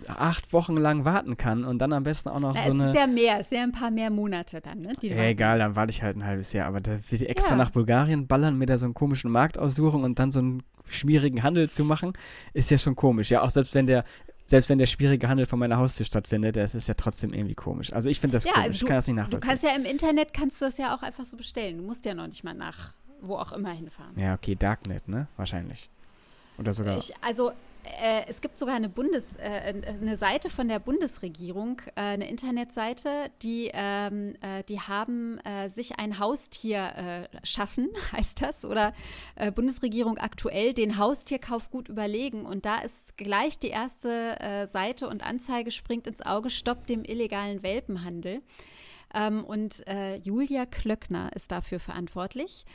acht 0.07 0.53
Wochen 0.53 0.77
lang 0.77 1.03
warten 1.03 1.35
kann 1.35 1.65
und 1.65 1.79
dann 1.79 1.91
am 1.91 2.03
besten 2.03 2.29
auch 2.29 2.39
noch 2.39 2.53
Na, 2.53 2.61
so 2.61 2.69
es 2.69 2.73
eine. 2.75 2.89
ist 2.89 2.95
ja 2.95 3.07
mehr, 3.07 3.39
es 3.39 3.47
ist 3.47 3.57
ja 3.57 3.63
ein 3.63 3.71
paar 3.73 3.91
mehr 3.91 4.11
Monate 4.11 4.61
dann, 4.61 4.79
ne? 4.79 4.93
Ja, 5.01 5.23
egal, 5.23 5.59
dann 5.59 5.75
warte 5.75 5.89
ich 5.91 6.03
halt 6.03 6.15
ein 6.15 6.23
halbes 6.25 6.53
Jahr. 6.53 6.67
Aber 6.67 6.79
da 6.79 6.91
will 6.91 6.99
ich 7.09 7.27
extra 7.27 7.51
Ja. 7.51 7.57
nach 7.57 7.71
Bulgarien 7.71 8.27
ballern, 8.27 8.57
mir 8.57 8.65
da 8.67 8.77
so 8.77 8.85
einen 8.85 8.93
komischen 8.93 9.31
Markt 9.31 9.57
aussuchen 9.57 10.03
und 10.03 10.19
dann 10.19 10.31
so 10.31 10.39
einen 10.39 10.63
schwierigen 10.87 11.43
Handel 11.43 11.69
zu 11.69 11.83
machen, 11.83 12.13
ist 12.53 12.69
ja 12.71 12.77
schon 12.77 12.95
komisch. 12.95 13.31
Ja, 13.31 13.41
auch 13.41 13.49
selbst 13.49 13.73
wenn 13.75 13.87
der, 13.87 14.03
selbst 14.47 14.69
wenn 14.69 14.77
der 14.77 14.85
schwierige 14.85 15.27
Handel 15.27 15.45
vor 15.45 15.57
meiner 15.57 15.77
Haustür 15.77 16.05
stattfindet, 16.05 16.55
das 16.55 16.75
ist 16.75 16.87
ja 16.87 16.93
trotzdem 16.93 17.33
irgendwie 17.33 17.55
komisch. 17.55 17.91
Also 17.93 18.09
ich 18.09 18.19
finde 18.19 18.33
das 18.37 18.43
Ja, 18.43 18.51
komisch, 18.53 18.65
also 18.65 18.75
ich 18.75 18.85
kann 18.87 18.95
das 18.97 19.07
nicht 19.07 19.15
Du 19.17 19.21
nachvollziehen. 19.21 19.49
kannst 19.49 19.63
ja 19.63 19.75
im 19.75 19.85
Internet, 19.85 20.33
kannst 20.33 20.61
du 20.61 20.65
das 20.65 20.77
ja 20.77 20.95
auch 20.95 21.01
einfach 21.01 21.25
so 21.25 21.35
bestellen. 21.37 21.77
Du 21.77 21.83
musst 21.83 22.05
ja 22.05 22.13
noch 22.13 22.27
nicht 22.27 22.43
mal 22.43 22.53
nach 22.53 22.93
wo 23.21 23.37
auch 23.37 23.53
immer 23.53 23.71
hinfahren. 23.71 24.19
ja, 24.19 24.33
okay, 24.35 24.55
Darknet, 24.55 25.07
ne? 25.07 25.27
Wahrscheinlich. 25.37 25.89
Oder 26.59 26.73
sogar. 26.73 26.97
Ich, 26.97 27.11
also 27.21 27.51
äh, 28.01 28.23
es 28.27 28.41
gibt 28.41 28.57
sogar 28.57 28.75
eine 28.75 28.89
Bundes, 28.89 29.35
äh, 29.37 29.73
eine 30.01 30.17
Seite 30.17 30.49
von 30.49 30.67
der 30.67 30.79
Bundesregierung, 30.79 31.81
äh, 31.95 32.01
eine 32.01 32.29
Internetseite, 32.29 33.31
die, 33.41 33.71
ähm, 33.73 34.35
äh, 34.41 34.63
die 34.63 34.79
haben 34.79 35.39
äh, 35.39 35.69
sich 35.69 35.99
ein 35.99 36.19
Haustier 36.19 37.27
äh, 37.33 37.45
schaffen, 37.45 37.89
heißt 38.11 38.41
das, 38.41 38.65
oder 38.65 38.93
Bundesregierung 39.55 40.17
aktuell 40.17 40.73
den 40.73 40.97
Haustierkauf 40.97 41.69
gut 41.69 41.89
überlegen. 41.89 42.45
Und 42.45 42.65
da 42.65 42.79
ist 42.79 43.17
gleich 43.17 43.59
die 43.59 43.67
erste 43.67 44.67
Seite 44.71 45.07
und 45.07 45.25
Anzeige 45.25 45.71
springt 45.71 46.07
ins 46.07 46.21
Auge, 46.21 46.49
stoppt 46.49 46.89
dem 46.89 47.03
illegalen 47.03 47.63
Welpenhandel. 47.63 48.41
Ähm, 49.13 49.43
und 49.45 49.85
äh, 49.87 50.15
Julia 50.17 50.65
Klöckner 50.65 51.31
ist 51.35 51.51
dafür 51.51 51.79
verantwortlich. 51.79 52.65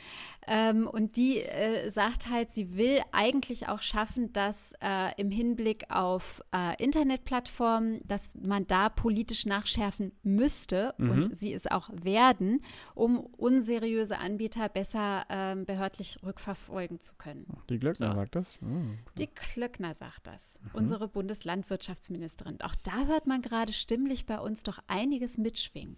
Ähm, 0.47 0.87
und 0.87 1.15
die 1.17 1.37
äh, 1.41 1.89
sagt 1.89 2.29
halt, 2.29 2.51
sie 2.51 2.75
will 2.75 3.01
eigentlich 3.11 3.67
auch 3.69 3.81
schaffen, 3.81 4.33
dass 4.33 4.73
äh, 4.81 5.13
im 5.21 5.29
Hinblick 5.29 5.85
auf 5.91 6.41
äh, 6.51 6.81
Internetplattformen, 6.83 8.01
dass 8.07 8.31
man 8.41 8.65
da 8.65 8.89
politisch 8.89 9.45
nachschärfen 9.45 10.11
müsste 10.23 10.93
Mhm. 10.97 11.09
und 11.11 11.37
sie 11.37 11.53
es 11.53 11.67
auch 11.67 11.89
werden, 11.93 12.63
um 12.95 13.19
unseriöse 13.19 14.17
Anbieter 14.17 14.67
besser 14.69 15.25
ähm, 15.29 15.65
behördlich 15.65 16.19
rückverfolgen 16.23 16.99
zu 16.99 17.15
können. 17.15 17.45
die 17.69 17.79
Glöckner 17.79 18.09
so. 18.09 18.13
sagt 18.15 18.35
das? 18.35 18.59
Hm. 18.61 18.97
Die 19.17 19.27
Klöckner 19.27 19.93
sagt 19.93 20.25
das, 20.27 20.59
Mhm. 20.63 20.69
unsere 20.73 21.07
Bundeslandwirtschaftsministerin. 21.07 22.59
Auch 22.61 22.75
da 22.83 23.05
hört 23.05 23.27
man 23.27 23.41
gerade 23.41 23.73
stimmlich 23.73 24.25
bei 24.25 24.39
uns 24.39 24.63
doch 24.63 24.79
einiges 24.87 25.37
mitschwingen. 25.37 25.97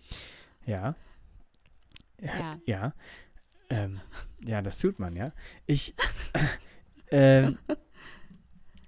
Ja. 0.65 0.95
Ja. 2.21 2.59
Ja. 2.65 2.93
Ähm, 3.69 3.99
ja, 4.45 4.61
das 4.61 4.79
tut 4.79 4.99
man, 4.99 5.15
ja. 5.15 5.27
Ich. 5.65 5.93
ähm, 7.11 7.57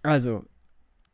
also, 0.03 0.43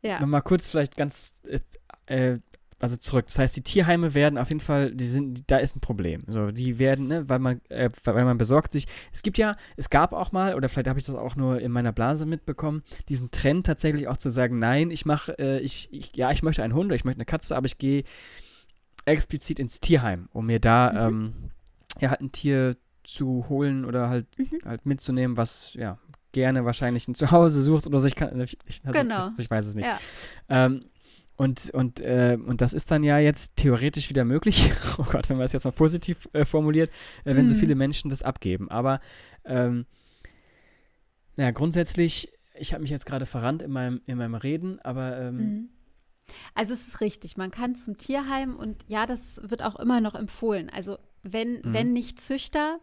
Ja. 0.02 0.20
Nochmal 0.20 0.42
kurz 0.42 0.66
vielleicht 0.66 0.96
ganz, 0.96 1.34
äh, 1.44 1.60
äh, 2.06 2.38
also 2.80 2.96
zurück. 2.96 3.26
Das 3.26 3.38
heißt, 3.38 3.54
die 3.56 3.62
Tierheime 3.62 4.14
werden 4.14 4.36
auf 4.38 4.48
jeden 4.48 4.60
Fall, 4.60 4.92
die 4.92 5.04
sind, 5.04 5.48
da 5.50 5.58
ist 5.58 5.76
ein 5.76 5.80
Problem. 5.80 6.22
So, 6.26 6.50
die 6.50 6.80
werden, 6.80 7.06
ne, 7.06 7.28
weil 7.28 7.38
man, 7.38 7.60
äh, 7.68 7.88
weil 8.04 8.24
man 8.24 8.38
besorgt 8.38 8.72
sich. 8.72 8.86
Es 9.12 9.22
gibt 9.22 9.38
ja, 9.38 9.56
es 9.76 9.88
gab 9.88 10.12
auch 10.12 10.32
mal, 10.32 10.56
oder 10.56 10.68
vielleicht 10.68 10.88
habe 10.88 10.98
ich 10.98 11.06
das 11.06 11.14
auch 11.14 11.36
nur 11.36 11.60
in 11.60 11.70
meiner 11.70 11.92
Blase 11.92 12.26
mitbekommen, 12.26 12.82
diesen 13.08 13.30
Trend 13.30 13.66
tatsächlich 13.66 14.08
auch 14.08 14.16
zu 14.16 14.30
sagen, 14.30 14.58
nein, 14.58 14.90
ich 14.90 15.06
mache, 15.06 15.38
äh, 15.38 15.60
ich, 15.60 15.88
ich, 15.92 16.16
ja, 16.16 16.32
ich 16.32 16.42
möchte 16.42 16.64
einen 16.64 16.74
Hund 16.74 16.86
oder 16.86 16.96
ich 16.96 17.04
möchte 17.04 17.18
eine 17.18 17.24
Katze, 17.26 17.54
aber 17.56 17.66
ich 17.66 17.78
gehe 17.78 18.02
explizit 19.04 19.58
ins 19.58 19.80
Tierheim, 19.80 20.28
um 20.32 20.46
mir 20.46 20.60
da, 20.60 20.90
Mhm. 20.92 20.98
ähm, 20.98 21.32
ja, 22.00 22.10
halt 22.10 22.20
ein 22.20 22.32
Tier 22.32 22.76
zu 23.04 23.46
holen 23.48 23.84
oder 23.84 24.08
halt, 24.08 24.26
Mhm. 24.38 24.58
halt 24.64 24.86
mitzunehmen, 24.86 25.36
was, 25.36 25.74
ja, 25.74 25.98
gerne 26.32 26.64
wahrscheinlich 26.64 27.06
ein 27.08 27.14
Zuhause 27.14 27.62
sucht 27.62 27.86
oder 27.86 28.00
so. 28.00 28.06
Ich 28.06 28.14
kann, 28.14 28.40
ich, 28.40 28.56
also, 28.84 29.00
Genau. 29.00 29.28
ich, 29.34 29.38
ich 29.40 29.50
weiß 29.50 29.66
es 29.66 29.74
nicht. 29.74 29.84
Ja. 29.86 29.98
Ähm, 30.48 30.84
und, 31.36 31.70
und, 31.74 31.98
äh, 32.00 32.38
und 32.44 32.60
das 32.60 32.72
ist 32.72 32.90
dann 32.90 33.02
ja 33.02 33.18
jetzt 33.18 33.56
theoretisch 33.56 34.08
wieder 34.08 34.24
möglich. 34.24 34.70
oh 34.98 35.04
Gott, 35.10 35.28
wenn 35.28 35.36
man 35.36 35.46
es 35.46 35.52
jetzt 35.52 35.64
mal 35.64 35.72
positiv 35.72 36.28
äh, 36.32 36.44
formuliert, 36.44 36.90
äh, 37.24 37.34
wenn 37.34 37.46
so 37.48 37.54
Mhm. 37.54 37.58
viele 37.58 37.74
Menschen 37.74 38.08
das 38.10 38.22
abgeben. 38.22 38.70
Aber 38.70 39.00
ähm, 39.44 39.84
ja, 41.36 41.50
grundsätzlich, 41.50 42.32
ich 42.54 42.72
habe 42.72 42.82
mich 42.82 42.90
jetzt 42.90 43.06
gerade 43.06 43.26
verrannt 43.26 43.62
in 43.62 43.70
meinem, 43.70 44.00
in 44.06 44.18
meinem 44.18 44.34
Reden, 44.34 44.78
aber 44.80 45.18
ähm, 45.20 45.36
Mhm. 45.36 45.68
Also 46.54 46.72
es 46.74 46.86
ist 46.88 47.00
richtig, 47.00 47.36
man 47.36 47.50
kann 47.50 47.74
zum 47.74 47.96
Tierheim 47.98 48.56
und 48.56 48.84
ja, 48.88 49.06
das 49.06 49.40
wird 49.42 49.62
auch 49.62 49.76
immer 49.76 50.00
noch 50.00 50.14
empfohlen. 50.14 50.70
Also 50.70 50.98
wenn, 51.22 51.54
Mhm. 51.62 51.72
wenn 51.74 51.92
nicht 51.92 52.20
Züchter, 52.20 52.78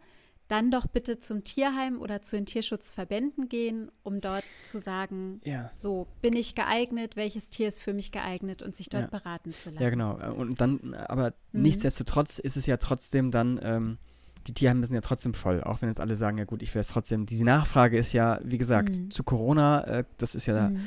dann 0.47 0.71
doch 0.71 0.87
bitte 0.87 1.19
zum 1.19 1.43
Tierheim 1.43 2.01
oder 2.01 2.23
zu 2.23 2.35
den 2.35 2.47
Tierschutzverbänden 2.47 3.49
gehen, 3.49 3.91
um 4.01 4.19
dort 4.19 4.45
zu 4.63 4.79
sagen, 4.79 5.41
ja. 5.43 5.69
so 5.75 6.07
bin 6.21 6.35
ich 6.35 6.55
geeignet, 6.55 7.15
welches 7.15 7.49
Tier 7.51 7.67
ist 7.67 7.81
für 7.81 7.93
mich 7.93 8.11
geeignet 8.11 8.61
und 8.63 8.75
sich 8.75 8.89
dort 8.89 9.03
Ja. 9.11 9.19
beraten 9.19 9.51
zu 9.51 9.69
lassen. 9.69 9.83
Ja, 9.83 9.89
genau. 9.91 10.15
Und 10.33 10.59
dann, 10.59 10.95
aber 10.95 11.33
Mhm. 11.51 11.61
nichtsdestotrotz 11.61 12.39
ist 12.39 12.57
es 12.57 12.65
ja 12.65 12.77
trotzdem 12.77 13.29
dann, 13.29 13.59
ähm, 13.61 13.97
die 14.47 14.53
Tierheime 14.53 14.83
sind 14.85 14.95
ja 14.95 15.01
trotzdem 15.01 15.33
voll, 15.35 15.61
auch 15.63 15.81
wenn 15.83 15.89
jetzt 15.89 16.01
alle 16.01 16.15
sagen, 16.15 16.37
ja 16.39 16.45
gut, 16.45 16.63
ich 16.63 16.73
will 16.73 16.79
es 16.79 16.87
trotzdem. 16.87 17.25
Diese 17.27 17.43
Nachfrage 17.43 17.97
ist 17.99 18.13
ja, 18.13 18.39
wie 18.43 18.57
gesagt, 18.57 18.97
Mhm. 18.97 19.11
zu 19.11 19.23
Corona, 19.23 19.83
äh, 19.83 20.03
das 20.17 20.33
ist 20.33 20.47
ja 20.47 20.69
Mhm. 20.69 20.79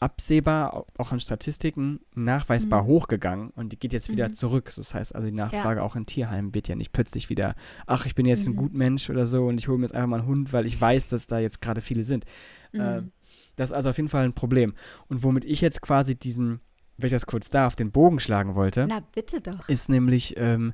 Absehbar, 0.00 0.74
au- 0.74 0.86
auch 0.98 1.12
an 1.12 1.20
Statistiken, 1.20 2.00
nachweisbar 2.14 2.82
Mhm. 2.82 2.86
hochgegangen 2.88 3.50
und 3.50 3.72
die 3.72 3.78
geht 3.78 3.92
jetzt 3.92 4.10
wieder 4.10 4.28
Mhm. 4.28 4.32
zurück. 4.32 4.72
Das 4.74 4.94
heißt 4.94 5.14
also, 5.14 5.26
die 5.26 5.32
Nachfrage 5.34 5.82
auch 5.82 5.94
in 5.94 6.06
Tierheimen 6.06 6.54
wird 6.54 6.68
ja 6.68 6.74
nicht 6.74 6.92
plötzlich 6.92 7.28
wieder, 7.28 7.54
ach, 7.86 8.06
ich 8.06 8.14
bin 8.14 8.26
jetzt 8.26 8.46
ein 8.46 8.52
Mhm. 8.54 8.56
Gutmensch 8.58 9.10
oder 9.10 9.26
so 9.26 9.46
und 9.46 9.58
ich 9.58 9.68
hole 9.68 9.78
mir 9.78 9.84
jetzt 9.86 9.94
einfach 9.94 10.08
mal 10.08 10.18
einen 10.20 10.26
Hund, 10.28 10.52
weil 10.52 10.66
ich 10.66 10.80
weiß, 10.80 11.08
dass 11.08 11.26
da 11.26 11.38
jetzt 11.38 11.60
gerade 11.60 11.80
viele 11.82 12.04
sind. 12.04 12.24
Mhm. 12.72 12.80
Ähm, 12.80 13.12
das 13.56 13.70
ist 13.70 13.74
also 13.76 13.90
auf 13.90 13.96
jeden 13.98 14.08
Fall 14.08 14.24
ein 14.24 14.32
Problem. 14.32 14.74
Und 15.08 15.22
womit 15.22 15.44
ich 15.44 15.60
jetzt 15.60 15.82
quasi 15.82 16.16
diesen, 16.16 16.60
wenn 16.96 17.06
ich 17.08 17.12
das 17.12 17.26
kurz 17.26 17.50
darf, 17.50 17.76
den 17.76 17.92
Bogen 17.92 18.20
schlagen 18.20 18.54
wollte, 18.54 18.86
Na 18.88 19.00
bitte 19.14 19.40
doch. 19.42 19.68
ist 19.68 19.88
nämlich, 19.90 20.34
ähm, 20.38 20.72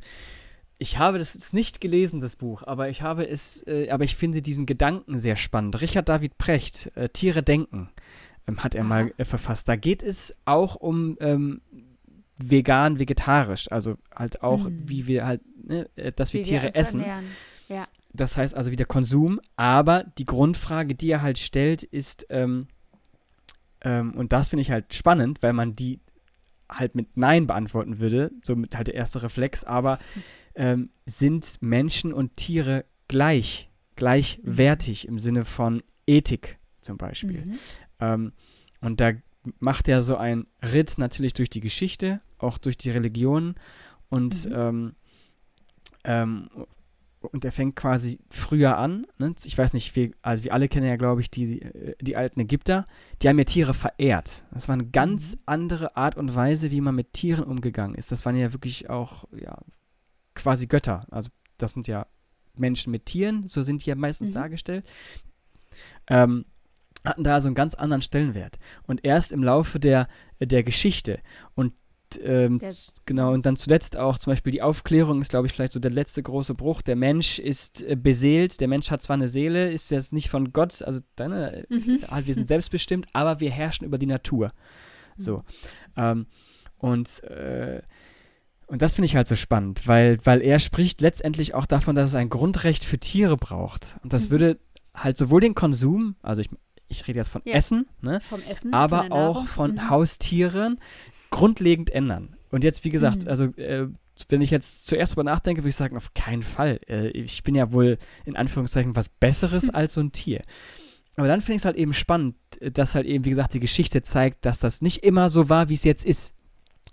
ich 0.78 0.98
habe 0.98 1.18
das 1.18 1.52
nicht 1.54 1.80
gelesen, 1.80 2.20
das 2.20 2.36
Buch, 2.36 2.62
aber 2.62 2.90
ich 2.90 3.00
habe 3.02 3.26
es, 3.26 3.66
äh, 3.66 3.88
aber 3.90 4.04
ich 4.04 4.14
finde 4.14 4.42
diesen 4.42 4.66
Gedanken 4.66 5.18
sehr 5.18 5.34
spannend. 5.36 5.80
Richard 5.80 6.08
David 6.08 6.36
Precht, 6.38 6.92
äh, 6.96 7.08
Tiere 7.08 7.42
denken, 7.42 7.88
hat 8.58 8.74
er 8.74 8.82
Aha. 8.82 8.88
mal 8.88 9.14
äh, 9.16 9.24
verfasst. 9.24 9.68
Da 9.68 9.76
geht 9.76 10.02
es 10.02 10.34
auch 10.44 10.76
um 10.76 11.16
ähm, 11.20 11.60
vegan, 12.38 12.98
vegetarisch, 12.98 13.70
also 13.72 13.94
halt 14.14 14.42
auch, 14.42 14.64
Mhm. 14.68 14.88
wie 14.88 15.06
wir 15.06 15.26
halt, 15.26 15.40
ne, 15.66 15.88
äh, 15.96 16.12
dass 16.12 16.32
wir 16.32 16.40
Wie 16.40 16.44
Tiere 16.44 16.68
uns 16.68 16.76
essen. 16.76 17.04
Ja. 17.68 17.88
Das 18.12 18.36
heißt 18.36 18.54
also 18.54 18.70
wieder 18.70 18.84
Konsum, 18.84 19.40
aber 19.56 20.04
die 20.16 20.24
Grundfrage, 20.24 20.94
die 20.94 21.10
er 21.10 21.20
halt 21.22 21.38
stellt, 21.38 21.82
ist, 21.82 22.26
ähm, 22.30 22.68
ähm, 23.82 24.14
und 24.14 24.32
das 24.32 24.48
finde 24.48 24.62
ich 24.62 24.70
halt 24.70 24.94
spannend, 24.94 25.42
weil 25.42 25.52
man 25.52 25.76
die 25.76 26.00
halt 26.70 26.94
mit 26.94 27.16
Nein 27.16 27.46
beantworten 27.46 27.98
würde, 27.98 28.30
somit 28.42 28.74
halt 28.76 28.86
der 28.88 28.94
erste 28.94 29.22
Reflex, 29.22 29.64
aber 29.64 29.98
ähm, 30.54 30.90
sind 31.04 31.58
Menschen 31.60 32.12
und 32.12 32.36
Tiere 32.36 32.84
gleich, 33.08 33.70
gleichwertig 33.96 35.06
im 35.08 35.18
Sinne 35.18 35.44
von 35.44 35.82
Ethik 36.06 36.58
zum 36.80 36.96
Beispiel? 36.96 37.44
Mhm. 37.46 37.58
Ähm, 38.00 38.32
und 38.80 39.00
da 39.00 39.12
macht 39.58 39.88
er 39.88 40.02
so 40.02 40.16
einen 40.16 40.46
Ritt 40.62 40.98
natürlich 40.98 41.34
durch 41.34 41.50
die 41.50 41.60
Geschichte, 41.60 42.20
auch 42.38 42.58
durch 42.58 42.76
die 42.76 42.90
Religionen 42.90 43.54
und 44.08 44.46
Mhm. 44.46 44.52
ähm, 44.54 44.94
ähm, 46.04 46.48
und 47.32 47.44
er 47.44 47.50
fängt 47.50 47.74
quasi 47.74 48.20
früher 48.30 48.78
an. 48.78 49.04
Ne? 49.18 49.34
Ich 49.44 49.58
weiß 49.58 49.72
nicht, 49.72 49.96
wir, 49.96 50.12
also 50.22 50.44
wir 50.44 50.54
alle 50.54 50.68
kennen 50.68 50.86
ja, 50.86 50.94
glaube 50.96 51.20
ich, 51.22 51.30
die, 51.30 51.60
äh, 51.62 51.96
die 52.00 52.14
alten 52.14 52.38
Ägypter. 52.38 52.86
Die 53.20 53.28
haben 53.28 53.38
ja 53.38 53.44
Tiere 53.44 53.74
verehrt. 53.74 54.44
Das 54.52 54.68
war 54.68 54.74
eine 54.74 54.86
ganz 54.86 55.34
Mhm. 55.34 55.40
andere 55.46 55.96
Art 55.96 56.16
und 56.16 56.34
Weise, 56.36 56.70
wie 56.70 56.80
man 56.80 56.94
mit 56.94 57.14
Tieren 57.14 57.42
umgegangen 57.44 57.96
ist. 57.96 58.12
Das 58.12 58.24
waren 58.26 58.36
ja 58.36 58.52
wirklich 58.52 58.90
auch 58.90 59.24
ja, 59.36 59.58
quasi 60.34 60.68
Götter. 60.68 61.06
Also 61.10 61.30
das 61.58 61.72
sind 61.72 61.88
ja 61.88 62.06
Menschen 62.54 62.92
mit 62.92 63.06
Tieren, 63.06 63.48
so 63.48 63.62
sind 63.62 63.84
die 63.84 63.90
ja 63.90 63.96
meistens 63.96 64.28
Mhm. 64.30 64.34
dargestellt. 64.34 64.86
Ähm, 66.06 66.44
hatten 67.04 67.24
da 67.24 67.40
so 67.40 67.48
einen 67.48 67.54
ganz 67.54 67.74
anderen 67.74 68.02
Stellenwert. 68.02 68.58
Und 68.86 69.04
erst 69.04 69.32
im 69.32 69.42
Laufe 69.42 69.78
der, 69.78 70.08
der 70.40 70.62
Geschichte 70.62 71.20
und 71.54 71.72
ähm, 72.22 72.60
genau, 73.04 73.32
und 73.32 73.46
dann 73.46 73.56
zuletzt 73.56 73.96
auch 73.96 74.16
zum 74.18 74.30
Beispiel 74.30 74.52
die 74.52 74.62
Aufklärung 74.62 75.20
ist, 75.20 75.30
glaube 75.30 75.48
ich, 75.48 75.52
vielleicht 75.52 75.72
so 75.72 75.80
der 75.80 75.90
letzte 75.90 76.22
große 76.22 76.54
Bruch. 76.54 76.80
Der 76.80 76.94
Mensch 76.94 77.40
ist 77.40 77.82
äh, 77.82 77.96
beseelt, 77.96 78.60
der 78.60 78.68
Mensch 78.68 78.92
hat 78.92 79.02
zwar 79.02 79.14
eine 79.14 79.26
Seele, 79.26 79.72
ist 79.72 79.90
jetzt 79.90 80.12
nicht 80.12 80.30
von 80.30 80.52
Gott, 80.52 80.82
also 80.82 81.00
dann, 81.16 81.32
äh, 81.32 81.64
Mhm. 81.68 81.98
halt, 82.08 82.28
wir 82.28 82.34
sind 82.34 82.46
selbstbestimmt, 82.46 83.08
aber 83.12 83.40
wir 83.40 83.50
herrschen 83.50 83.84
über 83.86 83.98
die 83.98 84.06
Natur. 84.06 84.52
So. 85.16 85.42
Ähm, 85.96 86.26
und, 86.78 87.24
äh, 87.24 87.82
Und 88.68 88.82
das 88.82 88.94
finde 88.94 89.06
ich 89.06 89.16
halt 89.16 89.28
so 89.28 89.36
spannend, 89.36 89.86
weil, 89.86 90.18
weil 90.24 90.42
er 90.42 90.58
spricht 90.58 91.00
letztendlich 91.00 91.54
auch 91.54 91.66
davon, 91.66 91.96
dass 91.96 92.10
es 92.10 92.14
ein 92.14 92.28
Grundrecht 92.28 92.84
für 92.84 92.98
Tiere 92.98 93.36
braucht. 93.36 93.96
Und 94.02 94.12
das 94.12 94.26
mhm. 94.28 94.30
würde 94.30 94.58
halt 94.94 95.16
sowohl 95.16 95.40
den 95.40 95.54
Konsum, 95.54 96.16
also 96.22 96.40
ich, 96.40 96.50
ich 96.88 97.06
rede 97.06 97.18
jetzt 97.18 97.28
von 97.28 97.42
ja. 97.44 97.54
Essen, 97.54 97.86
ne? 98.00 98.20
Vom 98.20 98.40
Essen, 98.48 98.72
aber 98.72 99.02
von 99.04 99.12
auch 99.12 99.46
von 99.46 99.72
mhm. 99.72 99.90
Haustieren 99.90 100.80
grundlegend 101.30 101.90
ändern. 101.90 102.36
Und 102.50 102.64
jetzt, 102.64 102.84
wie 102.84 102.90
gesagt, 102.90 103.24
mhm. 103.24 103.28
also 103.28 103.44
äh, 103.56 103.88
wenn 104.28 104.40
ich 104.40 104.50
jetzt 104.50 104.86
zuerst 104.86 105.12
darüber 105.12 105.24
nachdenke, 105.24 105.62
würde 105.62 105.70
ich 105.70 105.76
sagen, 105.76 105.96
auf 105.96 106.14
keinen 106.14 106.42
Fall. 106.42 106.80
Äh, 106.88 107.08
ich 107.08 107.42
bin 107.42 107.54
ja 107.54 107.72
wohl 107.72 107.98
in 108.24 108.36
Anführungszeichen 108.36 108.96
was 108.96 109.08
Besseres 109.08 109.70
als 109.74 109.94
so 109.94 110.00
ein 110.00 110.12
Tier. 110.12 110.42
Aber 111.16 111.28
dann 111.28 111.40
finde 111.40 111.56
ich 111.56 111.60
es 111.62 111.64
halt 111.64 111.76
eben 111.76 111.94
spannend, 111.94 112.36
dass 112.60 112.94
halt 112.94 113.06
eben, 113.06 113.24
wie 113.24 113.30
gesagt, 113.30 113.54
die 113.54 113.60
Geschichte 113.60 114.02
zeigt, 114.02 114.44
dass 114.44 114.58
das 114.58 114.82
nicht 114.82 115.02
immer 115.02 115.28
so 115.28 115.48
war, 115.48 115.68
wie 115.68 115.74
es 115.74 115.84
jetzt 115.84 116.04
ist. 116.04 116.34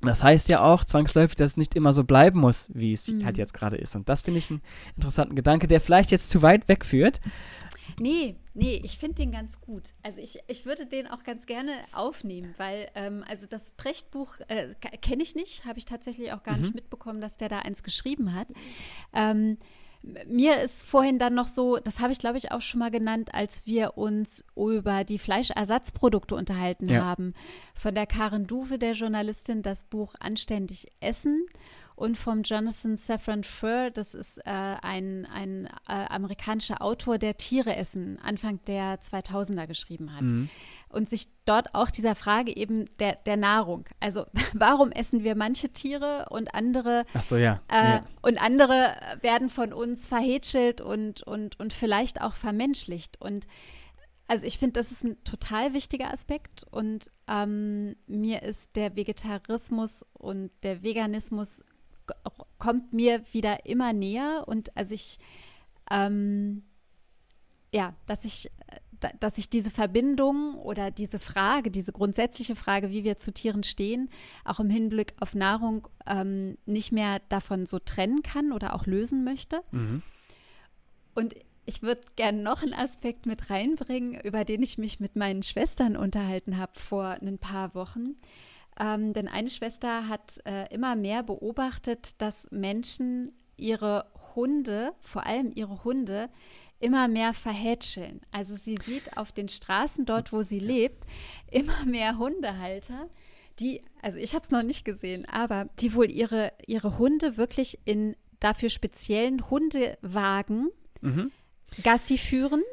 Das 0.02 0.24
heißt 0.24 0.50
ja 0.50 0.62
auch 0.62 0.84
zwangsläufig, 0.84 1.36
dass 1.36 1.52
es 1.52 1.58
nicht 1.58 1.76
immer 1.76 1.94
so 1.94 2.04
bleiben 2.04 2.40
muss, 2.40 2.70
wie 2.74 2.94
es 2.94 3.08
mhm. 3.08 3.26
halt 3.26 3.38
jetzt 3.38 3.54
gerade 3.54 3.78
ist. 3.78 3.96
Und 3.96 4.10
das 4.10 4.22
finde 4.22 4.40
ich 4.40 4.50
einen 4.50 4.62
interessanten 4.96 5.36
Gedanke, 5.36 5.68
der 5.68 5.82
vielleicht 5.82 6.12
jetzt 6.12 6.30
zu 6.30 6.42
weit 6.42 6.68
wegführt. 6.68 7.22
Nee, 8.00 8.36
nee, 8.54 8.82
ich 8.84 8.98
finde 8.98 9.16
den 9.16 9.32
ganz 9.32 9.62
gut. 9.62 9.94
Also 10.04 10.22
ich, 10.22 10.40
ich 10.48 10.66
würde 10.66 10.86
den 10.86 11.08
auch 11.08 11.24
ganz 11.24 11.46
gerne 11.46 11.74
aufnehmen, 11.92 12.54
weil 12.58 12.90
ähm, 12.96 13.24
also 13.28 13.46
das 13.48 13.72
Brecht-Buch 13.72 14.40
äh, 14.48 14.74
kenne 15.02 15.24
ich 15.24 15.36
nicht, 15.36 15.66
habe 15.66 15.80
ich 15.80 15.86
tatsächlich 15.86 16.32
auch 16.34 16.44
gar 16.44 16.56
mhm. 16.56 16.62
nicht 16.62 16.76
mitbekommen, 16.76 17.22
dass 17.22 17.38
der 17.38 17.50
da 17.50 17.60
eins 17.60 17.84
geschrieben 17.84 18.34
hat. 18.34 18.48
Ähm, 19.14 19.58
mir 20.28 20.62
ist 20.62 20.84
vorhin 20.84 21.18
dann 21.18 21.34
noch 21.34 21.48
so, 21.48 21.78
das 21.78 22.02
habe 22.02 22.12
ich 22.12 22.20
glaube 22.20 22.38
ich 22.38 22.52
auch 22.52 22.62
schon 22.62 22.80
mal 22.80 22.92
genannt, 22.92 23.34
als 23.34 23.66
wir 23.66 23.98
uns 23.98 24.44
über 24.56 25.06
die 25.06 25.18
Fleischersatzprodukte 25.18 26.36
unterhalten 26.36 26.90
ja. 26.90 27.04
haben. 27.04 27.34
Von 27.74 27.96
der 27.96 28.06
Karen 28.06 28.46
Duwe, 28.46 28.78
der 28.78 28.94
Journalistin, 28.94 29.62
das 29.62 29.86
Buch 29.86 30.14
Anständig 30.20 30.88
Essen 31.00 31.46
und 31.96 32.18
vom 32.18 32.44
Jonathan 32.44 32.98
Safran 32.98 33.44
Foer, 33.44 33.92
das 33.92 34.14
ist 34.14 34.40
äh, 34.40 34.42
ein, 34.46 35.26
ein 35.26 35.68
äh, 35.88 35.94
amerikanischer 36.10 36.82
Autor, 36.82 37.18
der 37.18 37.38
Tiere 37.38 37.76
essen, 37.76 38.20
Anfang 38.22 38.60
der 38.66 39.00
2000er 39.02 39.68
geschrieben 39.68 40.16
hat. 40.16 40.24
Mhm 40.24 40.50
und 40.94 41.10
sich 41.10 41.28
dort 41.46 41.74
auch 41.74 41.92
dieser 41.92 42.16
Frage 42.16 42.56
eben 42.56 42.86
der, 43.00 43.16
der 43.16 43.36
Nahrung. 43.36 43.86
Also 44.00 44.26
warum 44.54 44.92
essen 44.92 45.24
wir 45.24 45.36
manche 45.36 45.70
Tiere 45.70 46.28
und 46.30 46.54
andere 46.54 47.06
so, 47.22 47.36
ja. 47.36 47.62
Äh, 47.68 47.96
ja. 47.96 48.02
und 48.22 48.42
andere 48.42 48.96
werden 49.22 49.50
von 49.50 49.74
uns 49.74 50.08
verhätschelt 50.08 50.80
und, 50.82 51.24
und, 51.24 51.60
und 51.60 51.74
vielleicht 51.74 52.22
auch 52.22 52.36
vermenschlicht. 52.36 53.20
Und 53.20 53.48
also 54.28 54.46
ich 54.46 54.58
finde, 54.58 54.80
das 54.80 54.92
ist 54.92 55.04
ein 55.04 55.22
total 55.26 55.74
wichtiger 55.74 56.14
Aspekt 56.14 56.66
und 56.72 57.12
ähm, 57.28 57.96
mir 58.08 58.44
ist 58.44 58.76
der 58.76 58.96
Vegetarismus 58.96 60.06
und 60.14 60.52
der 60.64 60.82
Veganismus 60.82 61.64
kommt 62.58 62.94
mir 62.94 63.24
wieder 63.32 63.66
immer 63.66 63.94
näher 63.94 64.44
und 64.48 64.76
also 64.76 64.94
ich 64.94 65.20
ähm, 65.90 66.64
ja, 67.72 67.94
dass 68.06 68.24
ich 68.24 68.52
dass 69.20 69.38
ich 69.38 69.50
diese 69.50 69.70
Verbindung 69.70 70.56
oder 70.56 70.90
diese 70.90 71.20
Frage, 71.20 71.72
diese 71.72 71.92
grundsätzliche 71.92 72.56
Frage, 72.56 72.90
wie 72.90 73.04
wir 73.04 73.18
zu 73.18 73.34
Tieren 73.34 73.64
stehen, 73.64 74.10
auch 74.46 74.62
im 74.62 74.70
Hinblick 74.70 75.14
auf 75.20 75.36
Nahrung 75.36 75.88
ähm, 76.06 76.58
nicht 76.66 76.94
mehr 76.94 77.20
davon 77.28 77.66
so 77.66 77.80
trennen 77.80 78.24
kann 78.24 78.54
oder 78.54 78.74
auch 78.74 78.86
lösen 78.86 79.26
möchte. 79.26 79.62
Mhm. 79.72 80.02
Und 81.16 81.36
ich 81.66 81.82
würde 81.82 82.02
gerne 82.16 82.42
noch 82.42 82.64
einen 82.64 82.74
Aspekt 82.74 83.26
mit 83.26 83.50
reinbringen, 83.50 84.20
über 84.22 84.46
den 84.46 84.64
ich 84.64 84.78
mich 84.78 85.00
mit 85.00 85.16
meinen 85.16 85.44
Schwestern 85.44 85.96
unterhalten 85.96 86.58
habe 86.58 86.80
vor 86.80 87.18
ein 87.22 87.38
paar 87.38 87.76
Wochen. 87.76 88.16
Ähm, 88.80 89.14
denn 89.14 89.28
eine 89.28 89.50
Schwester 89.50 90.08
hat 90.08 90.40
äh, 90.46 90.74
immer 90.74 90.96
mehr 90.96 91.24
beobachtet, 91.24 92.22
dass 92.22 92.48
Menschen 92.52 93.32
ihre 93.58 94.06
Hunde, 94.36 94.94
vor 95.02 95.26
allem 95.26 95.52
ihre 95.54 95.84
Hunde, 95.84 96.30
immer 96.80 97.08
mehr 97.08 97.34
verhätscheln. 97.34 98.22
Also 98.32 98.56
sie 98.56 98.78
sieht 98.84 99.16
auf 99.18 99.32
den 99.32 99.48
Straßen 99.48 100.06
dort, 100.06 100.34
wo 100.34 100.44
sie 100.44 100.60
lebt, 100.60 101.06
immer 101.50 101.86
mehr 101.86 102.18
Hundehalter, 102.18 103.10
die, 103.60 103.82
also 104.02 104.18
ich 104.18 104.34
habe 104.34 104.44
es 104.44 104.52
noch 104.52 104.64
nicht 104.64 104.84
gesehen, 104.84 105.26
aber 105.26 105.70
die 105.80 105.94
wohl 105.94 106.10
ihre, 106.10 106.52
ihre 106.66 106.98
Hunde 106.98 107.38
wirklich 107.38 107.80
in 107.86 108.16
dafür 108.40 108.70
speziellen 108.70 109.50
Hundewagen 109.50 110.72
mhm. 111.02 111.32
Gassi 111.84 112.18
führen 112.18 112.64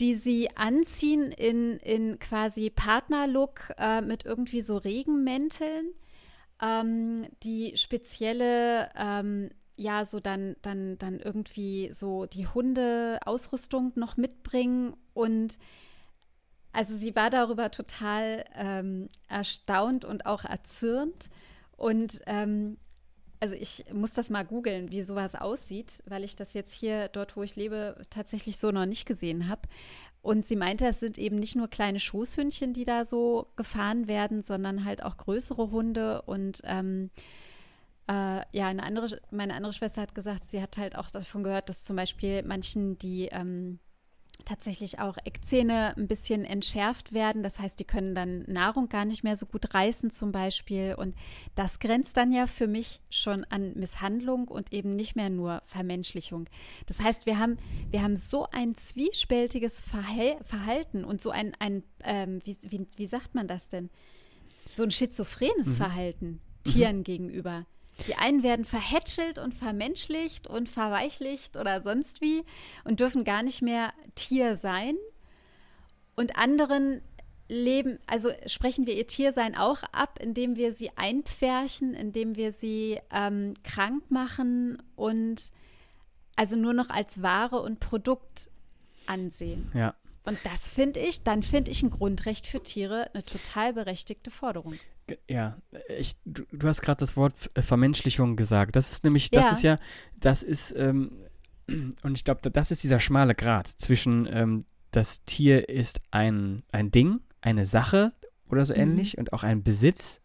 die 0.00 0.14
sie 0.14 0.56
anziehen 0.56 1.32
in, 1.32 1.78
in 1.78 2.18
quasi 2.18 2.70
Partnerlook 2.70 3.72
äh, 3.78 4.00
mit 4.00 4.24
irgendwie 4.24 4.62
so 4.62 4.76
Regenmänteln, 4.76 5.92
ähm, 6.60 7.26
die 7.42 7.76
spezielle 7.76 8.90
ähm, 8.96 9.50
ja 9.76 10.04
so 10.04 10.20
dann, 10.20 10.56
dann, 10.62 10.98
dann 10.98 11.20
irgendwie 11.20 11.90
so 11.92 12.26
die 12.26 12.46
Hundeausrüstung 12.46 13.92
noch 13.94 14.16
mitbringen 14.16 14.96
und 15.14 15.58
also 16.76 16.94
sie 16.94 17.16
war 17.16 17.30
darüber 17.30 17.70
total 17.70 18.44
ähm, 18.54 19.08
erstaunt 19.28 20.04
und 20.04 20.26
auch 20.26 20.44
erzürnt. 20.44 21.30
Und 21.74 22.20
ähm, 22.26 22.76
also 23.40 23.54
ich 23.54 23.84
muss 23.92 24.12
das 24.12 24.30
mal 24.30 24.44
googeln, 24.44 24.90
wie 24.90 25.02
sowas 25.02 25.34
aussieht, 25.34 26.02
weil 26.06 26.24
ich 26.24 26.36
das 26.36 26.54
jetzt 26.54 26.72
hier 26.72 27.08
dort, 27.08 27.36
wo 27.36 27.42
ich 27.42 27.56
lebe, 27.56 28.00
tatsächlich 28.10 28.58
so 28.58 28.70
noch 28.70 28.86
nicht 28.86 29.06
gesehen 29.06 29.48
habe. 29.48 29.62
Und 30.22 30.46
sie 30.46 30.56
meinte, 30.56 30.86
es 30.86 31.00
sind 31.00 31.18
eben 31.18 31.38
nicht 31.38 31.54
nur 31.54 31.68
kleine 31.68 32.00
Schoßhündchen, 32.00 32.72
die 32.72 32.84
da 32.84 33.04
so 33.04 33.46
gefahren 33.56 34.08
werden, 34.08 34.42
sondern 34.42 34.84
halt 34.84 35.02
auch 35.02 35.16
größere 35.16 35.70
Hunde 35.70 36.22
und 36.22 36.62
ähm, 36.64 37.10
äh, 38.08 38.40
ja, 38.52 38.68
andere, 38.68 39.20
meine 39.30 39.54
andere 39.54 39.72
Schwester 39.72 40.02
hat 40.02 40.14
gesagt, 40.14 40.50
sie 40.50 40.62
hat 40.62 40.78
halt 40.78 40.96
auch 40.96 41.10
davon 41.10 41.42
gehört, 41.42 41.68
dass 41.68 41.84
zum 41.84 41.96
Beispiel 41.96 42.42
manchen, 42.42 42.98
die 42.98 43.26
ähm, 43.26 43.78
tatsächlich 44.44 44.98
auch 44.98 45.16
Eckzähne 45.24 45.96
ein 45.96 46.06
bisschen 46.06 46.44
entschärft 46.44 47.12
werden. 47.12 47.42
Das 47.42 47.58
heißt, 47.58 47.78
die 47.80 47.84
können 47.84 48.14
dann 48.14 48.44
Nahrung 48.46 48.88
gar 48.88 49.04
nicht 49.04 49.24
mehr 49.24 49.36
so 49.36 49.46
gut 49.46 49.74
reißen 49.74 50.10
zum 50.10 50.32
Beispiel. 50.32 50.94
Und 50.96 51.14
das 51.54 51.78
grenzt 51.78 52.16
dann 52.16 52.32
ja 52.32 52.46
für 52.46 52.66
mich 52.66 53.00
schon 53.10 53.44
an 53.44 53.72
Misshandlung 53.74 54.48
und 54.48 54.72
eben 54.72 54.94
nicht 54.94 55.16
mehr 55.16 55.30
nur 55.30 55.62
Vermenschlichung. 55.64 56.48
Das 56.86 57.00
heißt, 57.00 57.26
wir 57.26 57.38
haben, 57.38 57.58
wir 57.90 58.02
haben 58.02 58.16
so 58.16 58.46
ein 58.52 58.74
zwiespältiges 58.74 59.80
Verhal 59.80 60.36
Verhalten 60.44 61.04
und 61.04 61.20
so 61.20 61.30
ein, 61.30 61.52
ein 61.58 61.82
ähm, 62.04 62.40
wie, 62.44 62.56
wie, 62.62 62.86
wie 62.96 63.06
sagt 63.06 63.34
man 63.34 63.48
das 63.48 63.68
denn? 63.68 63.90
So 64.74 64.82
ein 64.82 64.90
schizophrenes 64.90 65.68
mhm. 65.68 65.76
Verhalten 65.76 66.40
Tieren 66.64 66.98
mhm. 66.98 67.04
gegenüber. 67.04 67.66
Die 68.06 68.14
einen 68.14 68.42
werden 68.42 68.64
verhätschelt 68.64 69.38
und 69.38 69.54
vermenschlicht 69.54 70.46
und 70.46 70.68
verweichlicht 70.68 71.56
oder 71.56 71.80
sonst 71.80 72.20
wie 72.20 72.44
und 72.84 73.00
dürfen 73.00 73.24
gar 73.24 73.42
nicht 73.42 73.62
mehr 73.62 73.92
Tier 74.14 74.56
sein. 74.56 74.96
Und 76.14 76.36
anderen 76.36 77.02
leben, 77.48 77.98
also 78.06 78.30
sprechen 78.46 78.86
wir 78.86 78.94
ihr 78.94 79.06
Tiersein 79.06 79.54
auch 79.54 79.82
ab, 79.92 80.18
indem 80.20 80.56
wir 80.56 80.72
sie 80.72 80.90
einpferchen, 80.96 81.94
indem 81.94 82.36
wir 82.36 82.52
sie 82.52 83.00
ähm, 83.10 83.54
krank 83.62 84.10
machen 84.10 84.82
und 84.96 85.52
also 86.34 86.56
nur 86.56 86.74
noch 86.74 86.90
als 86.90 87.22
Ware 87.22 87.62
und 87.62 87.80
Produkt 87.80 88.50
ansehen. 89.06 89.70
Ja. 89.74 89.94
Und 90.24 90.38
das 90.44 90.68
finde 90.68 91.00
ich, 91.00 91.22
dann 91.22 91.42
finde 91.42 91.70
ich 91.70 91.82
ein 91.82 91.90
Grundrecht 91.90 92.46
für 92.46 92.60
Tiere 92.60 93.10
eine 93.14 93.24
total 93.24 93.72
berechtigte 93.72 94.30
Forderung. 94.30 94.78
Ja, 95.28 95.58
ich, 95.98 96.16
du, 96.24 96.44
du 96.52 96.66
hast 96.66 96.82
gerade 96.82 96.98
das 96.98 97.16
Wort 97.16 97.50
äh, 97.54 97.62
Vermenschlichung 97.62 98.36
gesagt. 98.36 98.76
Das 98.76 98.90
ist 98.90 99.04
nämlich, 99.04 99.30
das 99.30 99.46
ja. 99.46 99.52
ist 99.52 99.62
ja, 99.62 99.76
das 100.18 100.42
ist, 100.42 100.74
ähm, 100.76 101.12
und 102.02 102.16
ich 102.16 102.24
glaube, 102.24 102.50
das 102.50 102.70
ist 102.70 102.82
dieser 102.82 103.00
schmale 103.00 103.34
Grat 103.34 103.68
zwischen, 103.68 104.28
ähm, 104.30 104.64
das 104.90 105.24
Tier 105.24 105.68
ist 105.68 106.00
ein, 106.10 106.62
ein 106.72 106.90
Ding, 106.90 107.20
eine 107.40 107.66
Sache 107.66 108.12
oder 108.48 108.64
so 108.64 108.74
mhm. 108.74 108.80
ähnlich 108.80 109.18
und 109.18 109.32
auch 109.32 109.42
ein 109.42 109.62
Besitz. 109.62 110.22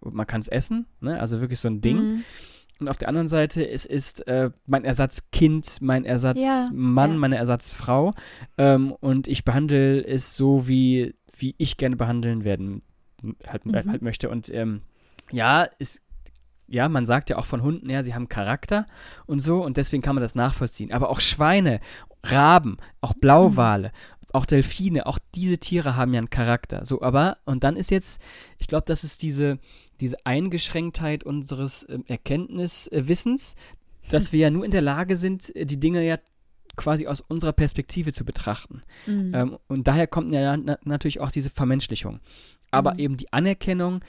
Man 0.00 0.26
kann 0.26 0.40
es 0.40 0.48
essen, 0.48 0.86
ne? 1.00 1.20
also 1.20 1.40
wirklich 1.40 1.58
so 1.58 1.68
ein 1.68 1.80
Ding. 1.80 1.96
Mhm. 1.96 2.24
Und 2.78 2.88
auf 2.88 2.96
der 2.96 3.08
anderen 3.08 3.28
Seite, 3.28 3.68
es 3.68 3.84
ist 3.84 4.26
äh, 4.26 4.50
mein 4.64 4.84
Ersatzkind, 4.84 5.82
mein 5.82 6.06
Ersatzmann, 6.06 7.10
ja, 7.10 7.14
ja. 7.14 7.18
meine 7.18 7.36
Ersatzfrau. 7.36 8.14
Ähm, 8.56 8.92
und 8.92 9.28
ich 9.28 9.44
behandle 9.44 10.02
es 10.02 10.34
so, 10.34 10.66
wie, 10.66 11.14
wie 11.36 11.54
ich 11.58 11.76
gerne 11.76 11.96
behandeln 11.96 12.44
werden 12.44 12.82
halt, 13.46 13.66
mhm. 13.66 13.74
halt 13.74 14.02
möchte. 14.02 14.28
Und 14.28 14.48
ähm, 14.52 14.82
ja, 15.30 15.64
ist, 15.78 16.02
ja, 16.70 16.88
man 16.88 17.06
sagt 17.06 17.30
ja 17.30 17.36
auch 17.36 17.46
von 17.46 17.62
Hunden, 17.62 17.90
ja, 17.90 18.02
sie 18.02 18.14
haben 18.14 18.28
Charakter 18.28 18.86
und 19.26 19.40
so 19.40 19.64
und 19.64 19.76
deswegen 19.76 20.02
kann 20.02 20.14
man 20.14 20.22
das 20.22 20.34
nachvollziehen. 20.34 20.92
Aber 20.92 21.10
auch 21.10 21.20
Schweine, 21.20 21.80
Raben, 22.22 22.76
auch 23.00 23.14
Blauwale, 23.14 23.88
mhm. 23.88 24.28
auch 24.32 24.46
Delfine, 24.46 25.06
auch 25.06 25.18
diese 25.34 25.58
Tiere 25.58 25.96
haben 25.96 26.14
ja 26.14 26.18
einen 26.18 26.30
Charakter. 26.30 26.84
So, 26.84 27.02
aber, 27.02 27.38
und 27.44 27.64
dann 27.64 27.76
ist 27.76 27.90
jetzt, 27.90 28.20
ich 28.58 28.68
glaube, 28.68 28.84
das 28.86 29.04
ist 29.04 29.22
diese, 29.22 29.58
diese 30.00 30.24
Eingeschränktheit 30.24 31.24
unseres 31.24 31.82
äh, 31.84 31.98
Erkenntniswissens, 32.06 33.56
dass 34.10 34.32
wir 34.32 34.40
ja 34.40 34.50
nur 34.50 34.64
in 34.64 34.70
der 34.70 34.80
Lage 34.80 35.14
sind, 35.14 35.52
die 35.54 35.78
Dinge 35.78 36.04
ja 36.04 36.18
quasi 36.76 37.06
aus 37.06 37.20
unserer 37.20 37.52
Perspektive 37.52 38.12
zu 38.12 38.24
betrachten. 38.24 38.82
Mhm. 39.06 39.32
Ähm, 39.34 39.58
und 39.68 39.86
daher 39.86 40.06
kommt 40.06 40.32
ja 40.32 40.56
na 40.56 40.78
natürlich 40.84 41.20
auch 41.20 41.30
diese 41.30 41.50
Vermenschlichung 41.50 42.20
aber 42.70 42.94
mhm. 42.94 42.98
eben 43.00 43.16
die 43.16 43.32
Anerkennung, 43.32 44.04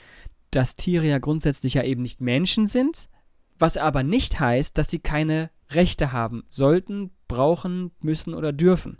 dass 0.50 0.76
Tiere 0.76 1.06
ja 1.06 1.18
grundsätzlich 1.18 1.74
ja 1.74 1.82
eben 1.82 2.02
nicht 2.02 2.20
Menschen 2.20 2.66
sind, 2.66 3.08
was 3.58 3.76
aber 3.76 4.02
nicht 4.02 4.40
heißt, 4.40 4.76
dass 4.76 4.90
sie 4.90 4.98
keine 4.98 5.50
Rechte 5.70 6.12
haben 6.12 6.44
sollten, 6.50 7.10
brauchen, 7.28 7.92
müssen 8.00 8.34
oder 8.34 8.52
dürfen. 8.52 8.98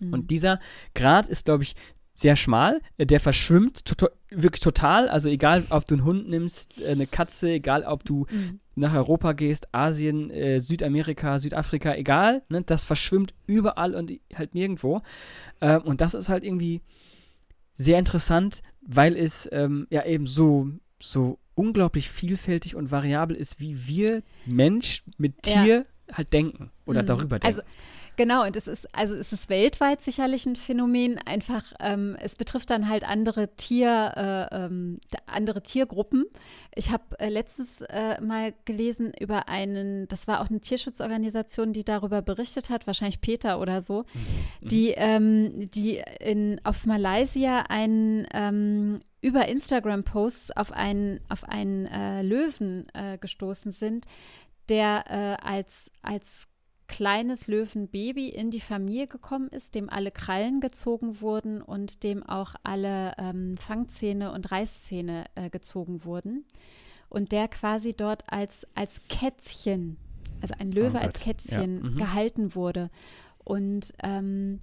Mhm. 0.00 0.12
Und 0.12 0.30
dieser 0.30 0.58
Grad 0.94 1.28
ist, 1.28 1.44
glaube 1.44 1.62
ich, 1.62 1.74
sehr 2.18 2.34
schmal. 2.34 2.80
Der 2.98 3.20
verschwimmt 3.20 3.84
to 3.84 4.08
wirklich 4.30 4.60
total. 4.60 5.08
Also 5.08 5.28
egal, 5.28 5.64
ob 5.70 5.84
du 5.84 5.94
einen 5.94 6.04
Hund 6.04 6.28
nimmst, 6.28 6.80
äh, 6.80 6.88
eine 6.88 7.06
Katze, 7.06 7.50
egal, 7.50 7.84
ob 7.84 8.04
du 8.04 8.26
mhm. 8.30 8.58
nach 8.74 8.94
Europa 8.94 9.32
gehst, 9.32 9.72
Asien, 9.72 10.30
äh, 10.30 10.58
Südamerika, 10.58 11.38
Südafrika, 11.38 11.94
egal. 11.94 12.42
Ne, 12.48 12.62
das 12.62 12.84
verschwimmt 12.84 13.34
überall 13.46 13.94
und 13.94 14.10
halt 14.34 14.54
nirgendwo. 14.54 15.00
Ähm, 15.60 15.82
und 15.82 16.00
das 16.00 16.14
ist 16.14 16.28
halt 16.28 16.42
irgendwie 16.42 16.82
sehr 17.78 17.98
interessant, 17.98 18.62
weil 18.82 19.16
es 19.16 19.48
ähm, 19.52 19.86
ja 19.88 20.04
eben 20.04 20.26
so, 20.26 20.68
so 21.00 21.38
unglaublich 21.54 22.10
vielfältig 22.10 22.74
und 22.74 22.90
variabel 22.90 23.36
ist, 23.36 23.60
wie 23.60 23.86
wir 23.86 24.22
Mensch 24.44 25.04
mit 25.16 25.42
Tier 25.42 25.86
ja. 26.08 26.16
halt 26.16 26.32
denken 26.32 26.70
oder 26.84 27.02
mhm. 27.02 27.06
darüber 27.06 27.38
denken. 27.38 27.60
Also 27.60 27.62
Genau, 28.18 28.44
und 28.44 28.56
es 28.56 28.66
ist, 28.66 28.92
also 28.92 29.14
es 29.14 29.32
ist 29.32 29.48
weltweit 29.48 30.02
sicherlich 30.02 30.44
ein 30.44 30.56
Phänomen. 30.56 31.18
Einfach, 31.18 31.62
ähm, 31.78 32.16
es 32.20 32.34
betrifft 32.34 32.68
dann 32.68 32.88
halt 32.88 33.08
andere 33.08 33.54
Tier, 33.54 34.48
äh, 34.50 34.56
ähm, 34.56 34.98
andere 35.26 35.62
Tiergruppen. 35.62 36.24
Ich 36.74 36.90
habe 36.90 37.04
äh, 37.20 37.28
letztens 37.28 37.80
äh, 37.82 38.20
mal 38.20 38.54
gelesen 38.64 39.12
über 39.20 39.48
einen, 39.48 40.08
das 40.08 40.26
war 40.26 40.40
auch 40.40 40.50
eine 40.50 40.58
Tierschutzorganisation, 40.58 41.72
die 41.72 41.84
darüber 41.84 42.20
berichtet 42.20 42.70
hat, 42.70 42.88
wahrscheinlich 42.88 43.20
Peter 43.20 43.60
oder 43.60 43.80
so, 43.80 44.04
mhm. 44.12 44.68
die, 44.68 44.88
ähm, 44.96 45.70
die 45.70 46.02
in, 46.18 46.60
auf 46.64 46.86
Malaysia 46.86 47.66
einen 47.68 48.26
ähm, 48.34 48.98
über 49.20 49.46
Instagram-Posts 49.46 50.56
auf 50.56 50.72
einen, 50.72 51.20
auf 51.28 51.44
einen 51.44 51.86
äh, 51.86 52.22
Löwen 52.22 52.88
äh, 52.94 53.16
gestoßen 53.16 53.70
sind, 53.70 54.06
der 54.68 55.04
äh, 55.08 55.46
als, 55.46 55.92
als 56.02 56.48
kleines 56.88 57.46
Löwenbaby 57.46 58.28
in 58.28 58.50
die 58.50 58.60
Familie 58.60 59.06
gekommen 59.06 59.48
ist, 59.48 59.74
dem 59.74 59.88
alle 59.88 60.10
Krallen 60.10 60.60
gezogen 60.60 61.20
wurden 61.20 61.62
und 61.62 62.02
dem 62.02 62.22
auch 62.22 62.54
alle 62.64 63.14
ähm, 63.18 63.56
Fangzähne 63.58 64.32
und 64.32 64.50
Reißzähne 64.50 65.26
äh, 65.34 65.50
gezogen 65.50 66.04
wurden. 66.04 66.44
Und 67.08 67.32
der 67.32 67.48
quasi 67.48 67.94
dort 67.94 68.24
als, 68.26 68.66
als 68.74 69.02
Kätzchen, 69.08 69.96
also 70.40 70.54
ein 70.58 70.72
Löwe 70.72 70.98
oh 70.98 71.04
als 71.04 71.20
Kätzchen 71.20 71.82
ja. 71.82 71.90
mhm. 71.90 71.94
gehalten 71.94 72.54
wurde. 72.54 72.90
Und 73.44 73.94
ähm, 74.02 74.60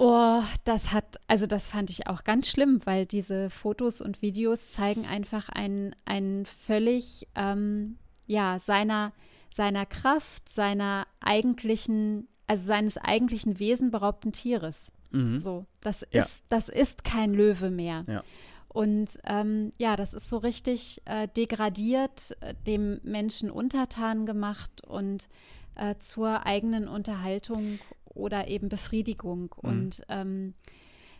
Oh, 0.00 0.42
das 0.62 0.92
hat, 0.92 1.18
also 1.26 1.46
das 1.46 1.68
fand 1.68 1.90
ich 1.90 2.06
auch 2.06 2.22
ganz 2.22 2.46
schlimm, 2.46 2.80
weil 2.84 3.04
diese 3.04 3.50
Fotos 3.50 4.00
und 4.00 4.22
Videos 4.22 4.70
zeigen 4.70 5.04
einfach 5.04 5.48
einen, 5.48 5.92
einen 6.04 6.46
völlig, 6.46 7.26
ähm, 7.34 7.98
ja, 8.24 8.60
seiner, 8.60 9.12
seiner 9.54 9.86
Kraft, 9.86 10.48
seiner 10.48 11.06
eigentlichen, 11.20 12.28
also 12.46 12.64
seines 12.64 12.96
eigentlichen 12.96 13.58
Wesen 13.58 13.90
beraubten 13.90 14.32
Tieres. 14.32 14.90
Mhm. 15.10 15.38
So, 15.38 15.66
das 15.80 16.06
ja. 16.10 16.22
ist, 16.22 16.44
das 16.48 16.68
ist 16.68 17.04
kein 17.04 17.32
Löwe 17.32 17.70
mehr. 17.70 18.04
Ja. 18.06 18.22
Und 18.68 19.18
ähm, 19.24 19.72
ja, 19.78 19.96
das 19.96 20.14
ist 20.14 20.28
so 20.28 20.38
richtig 20.38 21.00
äh, 21.06 21.26
degradiert, 21.28 22.36
äh, 22.40 22.54
dem 22.66 23.00
Menschen 23.02 23.50
untertan 23.50 24.26
gemacht 24.26 24.84
und 24.86 25.28
äh, 25.74 25.94
zur 25.98 26.44
eigenen 26.44 26.86
Unterhaltung 26.86 27.78
oder 28.04 28.48
eben 28.48 28.68
Befriedigung. 28.68 29.54
Mhm. 29.62 29.70
Und 29.70 30.02
ähm, 30.08 30.54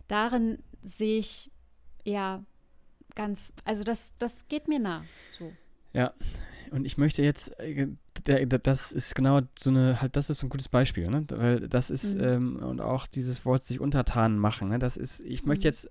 darin 0.08 0.58
sehe 0.82 1.18
ich 1.18 1.50
ja 2.04 2.44
ganz, 3.14 3.52
also 3.64 3.82
das, 3.82 4.12
das 4.18 4.48
geht 4.48 4.68
mir 4.68 4.78
nah. 4.78 5.04
So. 5.30 5.52
Ja, 5.92 6.12
und 6.70 6.84
ich 6.84 6.98
möchte 6.98 7.22
jetzt, 7.22 7.58
äh, 7.58 7.88
das 8.46 8.92
ist 8.92 9.14
genau 9.14 9.40
so 9.58 9.70
eine, 9.70 10.00
halt, 10.00 10.16
das 10.16 10.30
ist 10.30 10.38
so 10.38 10.46
ein 10.46 10.50
gutes 10.50 10.68
Beispiel, 10.68 11.08
ne? 11.08 11.24
Weil 11.28 11.68
das 11.68 11.90
ist, 11.90 12.16
mhm. 12.16 12.24
ähm, 12.24 12.56
und 12.56 12.80
auch 12.80 13.06
dieses 13.06 13.44
Wort 13.44 13.64
sich 13.64 13.80
untertan 13.80 14.38
machen, 14.38 14.68
ne? 14.68 14.78
Das 14.78 14.96
ist, 14.96 15.20
ich 15.20 15.44
möchte 15.44 15.66
mhm. 15.66 15.68
jetzt, 15.68 15.90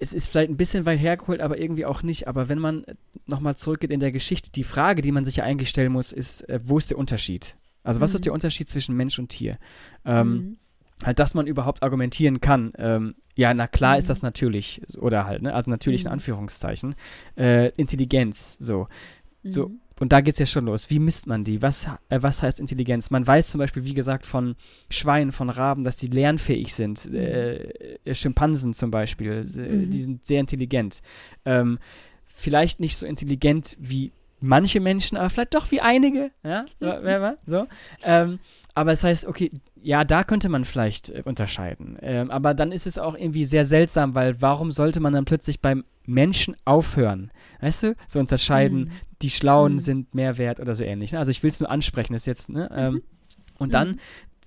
es 0.00 0.12
ist 0.12 0.26
vielleicht 0.26 0.50
ein 0.50 0.56
bisschen 0.56 0.84
weit 0.84 0.98
hergeholt, 0.98 1.40
aber 1.40 1.58
irgendwie 1.58 1.86
auch 1.86 2.02
nicht. 2.02 2.26
Aber 2.26 2.48
wenn 2.48 2.58
man 2.58 2.84
nochmal 3.26 3.56
zurückgeht 3.56 3.90
in 3.90 4.00
der 4.00 4.10
Geschichte, 4.10 4.50
die 4.50 4.64
Frage, 4.64 5.00
die 5.00 5.12
man 5.12 5.24
sich 5.24 5.36
ja 5.36 5.44
eigentlich 5.44 5.68
stellen 5.68 5.92
muss, 5.92 6.12
ist, 6.12 6.48
äh, 6.48 6.60
wo 6.64 6.78
ist 6.78 6.90
der 6.90 6.98
Unterschied? 6.98 7.56
Also 7.84 8.00
was 8.00 8.12
mhm. 8.12 8.16
ist 8.16 8.24
der 8.24 8.32
Unterschied 8.32 8.68
zwischen 8.68 8.96
Mensch 8.96 9.18
und 9.18 9.28
Tier? 9.28 9.58
Ähm, 10.04 10.32
mhm. 10.32 10.56
Halt, 11.04 11.18
dass 11.18 11.34
man 11.34 11.46
überhaupt 11.46 11.82
argumentieren 11.82 12.40
kann. 12.40 12.72
Ähm, 12.78 13.14
ja, 13.34 13.52
na 13.54 13.66
klar 13.66 13.98
ist 13.98 14.08
das 14.10 14.22
mhm. 14.22 14.26
natürlich, 14.26 14.82
oder 14.98 15.24
halt, 15.24 15.42
ne? 15.42 15.54
Also 15.54 15.70
natürlich 15.70 16.02
in 16.02 16.08
mhm. 16.08 16.14
Anführungszeichen. 16.14 16.94
Äh, 17.36 17.68
Intelligenz, 17.76 18.56
so. 18.60 18.88
So, 19.44 19.68
mhm. 19.68 19.80
und 20.00 20.12
da 20.12 20.20
geht 20.20 20.34
es 20.34 20.38
ja 20.38 20.46
schon 20.46 20.66
los. 20.66 20.88
Wie 20.90 20.98
misst 20.98 21.26
man 21.26 21.44
die? 21.44 21.62
Was, 21.62 21.86
äh, 22.08 22.22
was 22.22 22.42
heißt 22.42 22.60
Intelligenz? 22.60 23.10
Man 23.10 23.26
weiß 23.26 23.50
zum 23.50 23.58
Beispiel, 23.58 23.84
wie 23.84 23.94
gesagt, 23.94 24.24
von 24.26 24.54
Schweinen, 24.88 25.32
von 25.32 25.50
Raben, 25.50 25.84
dass 25.84 25.96
die 25.96 26.08
lernfähig 26.08 26.74
sind. 26.74 27.08
Mhm. 27.08 27.14
Äh, 27.16 27.54
äh, 28.04 28.14
Schimpansen 28.14 28.74
zum 28.74 28.90
Beispiel, 28.90 29.44
mhm. 29.44 29.90
die 29.90 30.02
sind 30.02 30.24
sehr 30.24 30.40
intelligent. 30.40 31.02
Ähm, 31.44 31.78
vielleicht 32.26 32.80
nicht 32.80 32.96
so 32.96 33.06
intelligent 33.06 33.76
wie 33.80 34.12
manche 34.42 34.80
Menschen, 34.80 35.16
aber 35.16 35.30
vielleicht 35.30 35.54
doch 35.54 35.70
wie 35.70 35.80
einige. 35.80 36.30
Ja, 36.44 36.64
so. 37.46 37.66
Ähm, 38.04 38.38
aber 38.74 38.92
es 38.92 39.00
das 39.00 39.08
heißt, 39.08 39.26
okay, 39.26 39.50
ja, 39.82 40.04
da 40.04 40.24
könnte 40.24 40.48
man 40.48 40.64
vielleicht 40.64 41.10
äh, 41.10 41.22
unterscheiden. 41.24 41.98
Ähm, 42.00 42.30
aber 42.30 42.54
dann 42.54 42.72
ist 42.72 42.86
es 42.86 42.98
auch 42.98 43.14
irgendwie 43.14 43.44
sehr 43.44 43.64
seltsam, 43.64 44.14
weil 44.14 44.40
warum 44.40 44.72
sollte 44.72 45.00
man 45.00 45.12
dann 45.12 45.24
plötzlich 45.24 45.60
beim 45.60 45.84
Menschen 46.06 46.56
aufhören? 46.64 47.30
Weißt 47.60 47.82
du? 47.82 47.96
So 48.08 48.18
unterscheiden, 48.18 48.84
mhm. 48.84 48.90
die 49.20 49.30
Schlauen 49.30 49.74
mhm. 49.74 49.78
sind 49.80 50.14
mehr 50.14 50.38
wert 50.38 50.60
oder 50.60 50.74
so 50.74 50.84
ähnlich. 50.84 51.12
Ne? 51.12 51.18
Also 51.18 51.30
ich 51.30 51.42
will 51.42 51.50
es 51.50 51.60
nur 51.60 51.70
ansprechen, 51.70 52.12
das 52.12 52.26
jetzt, 52.26 52.48
ne? 52.48 52.70
Ähm, 52.74 52.94
mhm. 52.94 53.02
Und 53.58 53.74
dann, 53.74 53.88
mhm. 53.92 53.98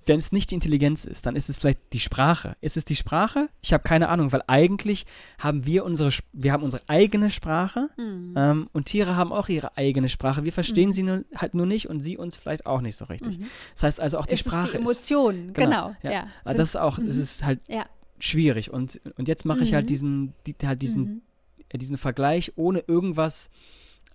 Wenn 0.06 0.18
es 0.18 0.32
nicht 0.32 0.50
die 0.50 0.54
Intelligenz 0.54 1.04
ist, 1.04 1.26
dann 1.26 1.36
ist 1.36 1.48
es 1.48 1.58
vielleicht 1.58 1.92
die 1.92 2.00
Sprache. 2.00 2.56
Ist 2.60 2.76
es 2.76 2.84
die 2.84 2.96
Sprache? 2.96 3.48
Ich 3.60 3.72
habe 3.72 3.82
keine 3.82 4.08
Ahnung, 4.08 4.32
weil 4.32 4.42
eigentlich 4.46 5.04
haben 5.38 5.66
wir 5.66 5.84
unsere, 5.84 6.10
wir 6.32 6.52
haben 6.52 6.62
unsere 6.62 6.82
eigene 6.88 7.30
Sprache 7.30 7.90
mhm. 7.96 8.34
ähm, 8.36 8.70
und 8.72 8.86
Tiere 8.86 9.16
haben 9.16 9.32
auch 9.32 9.48
ihre 9.48 9.76
eigene 9.76 10.08
Sprache. 10.08 10.44
Wir 10.44 10.52
verstehen 10.52 10.88
mhm. 10.88 10.92
sie 10.92 11.02
nur, 11.02 11.24
halt 11.34 11.54
nur 11.54 11.66
nicht 11.66 11.88
und 11.88 12.00
sie 12.00 12.16
uns 12.16 12.36
vielleicht 12.36 12.66
auch 12.66 12.80
nicht 12.80 12.96
so 12.96 13.06
richtig. 13.06 13.38
Das 13.74 13.82
heißt 13.82 14.00
also 14.00 14.18
auch 14.18 14.26
die 14.26 14.34
es 14.34 14.40
Sprache. 14.40 14.66
Ist 14.66 14.72
die 14.72 14.78
Emotionen, 14.78 15.52
genau. 15.52 15.66
genau 15.66 15.96
ja. 16.02 16.10
ja. 16.10 16.26
Aber 16.44 16.54
das 16.54 16.70
ist 16.70 16.76
auch, 16.76 16.98
es 16.98 17.16
ist 17.16 17.44
halt 17.44 17.60
ja. 17.68 17.86
schwierig. 18.18 18.70
Und, 18.70 19.00
und 19.16 19.28
jetzt 19.28 19.44
mache 19.44 19.64
ich 19.64 19.74
halt 19.74 19.90
diesen, 19.90 20.34
die, 20.46 20.54
halt 20.64 20.82
diesen 20.82 21.22
äh, 21.68 21.78
diesen 21.78 21.98
Vergleich, 21.98 22.52
ohne 22.56 22.80
irgendwas 22.80 23.50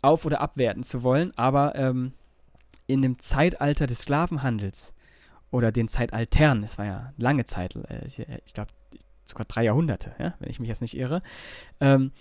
auf- 0.02 0.26
oder 0.26 0.42
abwerten 0.42 0.84
zu 0.84 1.04
wollen, 1.04 1.32
aber 1.36 1.76
ähm, 1.76 2.14
in 2.88 3.02
dem 3.02 3.20
Zeitalter 3.20 3.88
des 3.88 4.00
Sklavenhandels 4.00 4.94
oder 5.52 5.72
den 5.72 5.88
Zeitaltern, 5.88 6.64
es 6.64 6.78
war 6.78 6.86
ja 6.86 7.14
lange 7.18 7.46
Zeit, 7.46 7.76
äh, 7.76 8.06
ich, 8.06 8.20
äh, 8.20 8.40
ich 8.46 8.54
glaube 8.54 8.72
sogar 9.26 9.46
drei 9.46 9.64
Jahrhunderte, 9.64 10.14
ja, 10.20 10.34
wenn 10.40 10.50
ich 10.50 10.60
mich 10.60 10.70
jetzt 10.70 10.82
nicht 10.82 10.98
irre, 10.98 11.22
ähm, 11.80 12.12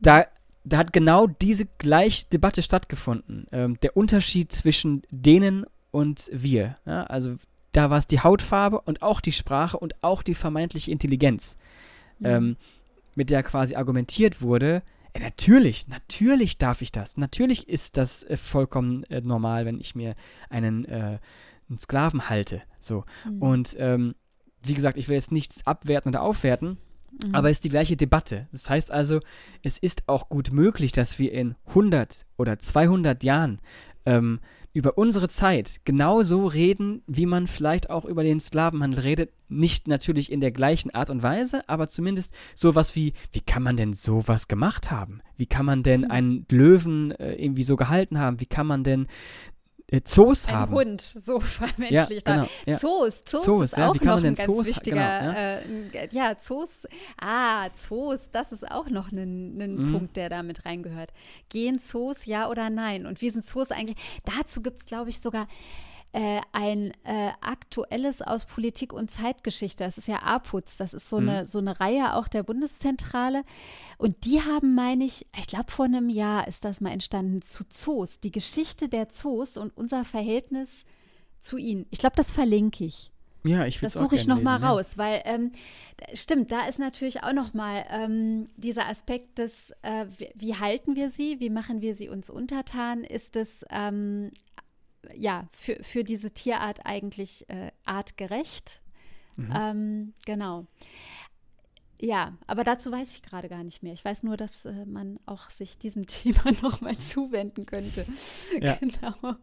da, 0.00 0.26
da 0.64 0.76
hat 0.76 0.92
genau 0.92 1.26
diese 1.26 1.66
gleiche 1.78 2.26
Debatte 2.26 2.62
stattgefunden. 2.62 3.46
Ähm, 3.50 3.78
der 3.80 3.96
Unterschied 3.96 4.52
zwischen 4.52 5.02
denen 5.10 5.64
und 5.90 6.30
wir. 6.32 6.76
Ja, 6.84 7.04
also 7.04 7.36
da 7.72 7.90
war 7.90 7.98
es 7.98 8.06
die 8.06 8.20
Hautfarbe 8.20 8.80
und 8.80 9.02
auch 9.02 9.20
die 9.20 9.32
Sprache 9.32 9.78
und 9.78 10.02
auch 10.02 10.22
die 10.22 10.34
vermeintliche 10.34 10.90
Intelligenz. 10.90 11.56
Mhm. 12.18 12.26
Ähm, 12.26 12.56
mit 13.16 13.30
der 13.30 13.42
quasi 13.42 13.74
argumentiert 13.74 14.42
wurde, 14.42 14.82
äh, 15.12 15.20
natürlich, 15.20 15.88
natürlich 15.88 16.58
darf 16.58 16.82
ich 16.82 16.92
das. 16.92 17.16
Natürlich 17.16 17.68
ist 17.68 17.96
das 17.96 18.24
äh, 18.24 18.36
vollkommen 18.36 19.04
äh, 19.04 19.20
normal, 19.20 19.66
wenn 19.66 19.80
ich 19.80 19.94
mir 19.94 20.14
einen, 20.48 20.84
äh, 20.84 21.18
einen 21.70 21.78
Sklaven 21.78 22.28
halte. 22.28 22.62
So. 22.78 23.04
Mhm. 23.24 23.42
Und 23.42 23.76
ähm, 23.78 24.14
wie 24.62 24.74
gesagt, 24.74 24.96
ich 24.96 25.08
will 25.08 25.14
jetzt 25.14 25.32
nichts 25.32 25.66
abwerten 25.66 26.10
oder 26.10 26.22
aufwerten, 26.22 26.76
mhm. 27.24 27.34
aber 27.34 27.50
es 27.50 27.58
ist 27.58 27.64
die 27.64 27.70
gleiche 27.70 27.96
Debatte. 27.96 28.48
Das 28.52 28.68
heißt 28.68 28.90
also, 28.90 29.20
es 29.62 29.78
ist 29.78 30.02
auch 30.06 30.28
gut 30.28 30.52
möglich, 30.52 30.92
dass 30.92 31.18
wir 31.18 31.32
in 31.32 31.54
100 31.68 32.26
oder 32.36 32.58
200 32.58 33.24
Jahren 33.24 33.60
ähm, 34.04 34.40
über 34.72 34.96
unsere 34.96 35.28
Zeit 35.28 35.80
genauso 35.84 36.46
reden, 36.46 37.02
wie 37.06 37.26
man 37.26 37.48
vielleicht 37.48 37.90
auch 37.90 38.04
über 38.04 38.22
den 38.22 38.38
Sklavenhandel 38.38 39.00
redet. 39.00 39.32
Nicht 39.48 39.88
natürlich 39.88 40.30
in 40.30 40.40
der 40.40 40.52
gleichen 40.52 40.94
Art 40.94 41.10
und 41.10 41.24
Weise, 41.24 41.68
aber 41.68 41.88
zumindest 41.88 42.34
sowas 42.54 42.94
wie, 42.94 43.14
wie 43.32 43.40
kann 43.40 43.64
man 43.64 43.76
denn 43.76 43.94
sowas 43.94 44.46
gemacht 44.46 44.92
haben? 44.92 45.22
Wie 45.36 45.46
kann 45.46 45.66
man 45.66 45.82
denn 45.82 46.04
hm. 46.04 46.10
einen 46.10 46.46
Löwen 46.50 47.10
äh, 47.12 47.34
irgendwie 47.34 47.64
so 47.64 47.74
gehalten 47.74 48.18
haben? 48.18 48.38
Wie 48.38 48.46
kann 48.46 48.66
man 48.66 48.84
denn 48.84 49.08
Zoos 50.04 50.46
ein 50.46 50.54
haben. 50.54 50.72
Ein 50.72 50.78
Hund, 50.78 51.00
so 51.00 51.40
vermenschlicht. 51.40 52.28
Ja, 52.28 52.34
genau, 52.34 52.48
ja. 52.66 52.76
Zoos, 52.76 53.22
Zoos, 53.22 53.42
Zoos 53.42 53.64
ist 53.64 53.76
ja, 53.76 53.88
auch 53.88 53.94
noch 53.94 54.16
ein 54.16 54.22
ganz 54.22 54.44
Zoos, 54.44 54.66
wichtiger, 54.66 55.20
genau, 55.20 55.32
ja. 55.32 55.54
Äh, 56.00 56.08
ja. 56.12 56.38
Zoos, 56.38 56.86
ah, 57.20 57.68
Zoos, 57.74 58.30
das 58.30 58.52
ist 58.52 58.70
auch 58.70 58.88
noch 58.88 59.10
ein, 59.10 59.56
mhm. 59.56 59.92
Punkt, 59.92 60.16
der 60.16 60.28
da 60.28 60.42
mit 60.42 60.64
reingehört. 60.64 61.12
Gehen 61.48 61.78
Zoos, 61.78 62.26
ja 62.26 62.48
oder 62.48 62.70
nein? 62.70 63.06
Und 63.06 63.20
wie 63.20 63.30
sind 63.30 63.44
Zoos 63.44 63.70
eigentlich? 63.70 63.98
Dazu 64.24 64.62
gibt 64.62 64.80
es, 64.80 64.86
glaube 64.86 65.10
ich, 65.10 65.20
sogar 65.20 65.48
äh, 66.12 66.40
ein 66.52 66.92
äh, 67.04 67.30
aktuelles 67.40 68.22
aus 68.22 68.44
Politik 68.44 68.92
und 68.92 69.10
Zeitgeschichte. 69.10 69.84
Das 69.84 69.98
ist 69.98 70.08
ja 70.08 70.22
APUZ, 70.22 70.76
das 70.76 70.94
ist 70.94 71.08
so, 71.08 71.20
mhm. 71.20 71.28
eine, 71.28 71.46
so 71.46 71.58
eine 71.58 71.78
Reihe 71.78 72.14
auch 72.14 72.28
der 72.28 72.42
Bundeszentrale. 72.42 73.42
Und 73.98 74.24
die 74.24 74.40
haben, 74.40 74.74
meine 74.74 75.04
ich, 75.04 75.26
ich 75.38 75.46
glaube, 75.46 75.70
vor 75.70 75.84
einem 75.84 76.08
Jahr 76.08 76.48
ist 76.48 76.64
das 76.64 76.80
mal 76.80 76.90
entstanden, 76.90 77.42
zu 77.42 77.64
Zoos, 77.68 78.18
die 78.20 78.32
Geschichte 78.32 78.88
der 78.88 79.08
Zoos 79.08 79.56
und 79.56 79.76
unser 79.76 80.04
Verhältnis 80.04 80.84
zu 81.38 81.56
ihnen. 81.56 81.86
Ich 81.90 81.98
glaube, 81.98 82.16
das 82.16 82.32
verlinke 82.32 82.84
ich. 82.84 83.10
Ja, 83.42 83.64
ich 83.64 83.80
Das 83.80 83.94
suche 83.94 84.16
ich 84.16 84.26
noch 84.26 84.42
mal 84.42 84.62
raus, 84.62 84.98
weil 84.98 85.22
ähm, 85.24 85.52
stimmt, 86.12 86.52
da 86.52 86.66
ist 86.66 86.78
natürlich 86.78 87.22
auch 87.22 87.32
noch 87.32 87.54
mal 87.54 87.86
ähm, 87.90 88.46
dieser 88.56 88.86
Aspekt 88.86 89.38
des, 89.38 89.70
äh, 89.82 90.06
wie, 90.18 90.30
wie, 90.34 90.54
halten 90.56 90.94
wir 90.94 91.10
sie, 91.10 91.40
wie 91.40 91.48
machen 91.48 91.80
wir 91.80 91.94
sie 91.94 92.10
uns 92.10 92.28
untertan? 92.28 93.02
Ist 93.02 93.36
es 93.36 93.64
ähm, 93.70 94.30
ja, 95.14 95.48
für, 95.52 95.82
für 95.82 96.04
diese 96.04 96.30
Tierart 96.30 96.86
eigentlich 96.86 97.48
äh, 97.48 97.72
artgerecht. 97.84 98.80
Mhm. 99.36 99.52
Ähm, 99.54 100.14
genau. 100.24 100.66
Ja, 102.00 102.38
aber 102.46 102.64
dazu 102.64 102.90
weiß 102.90 103.10
ich 103.10 103.22
gerade 103.22 103.48
gar 103.48 103.62
nicht 103.62 103.82
mehr. 103.82 103.92
Ich 103.92 104.04
weiß 104.04 104.22
nur, 104.22 104.36
dass 104.36 104.64
äh, 104.64 104.86
man 104.86 105.20
auch 105.26 105.50
sich 105.50 105.78
diesem 105.78 106.06
Thema 106.06 106.52
nochmal 106.62 106.96
zuwenden 106.98 107.66
könnte. 107.66 108.06
Ja. 108.60 108.76
genau. 108.76 109.36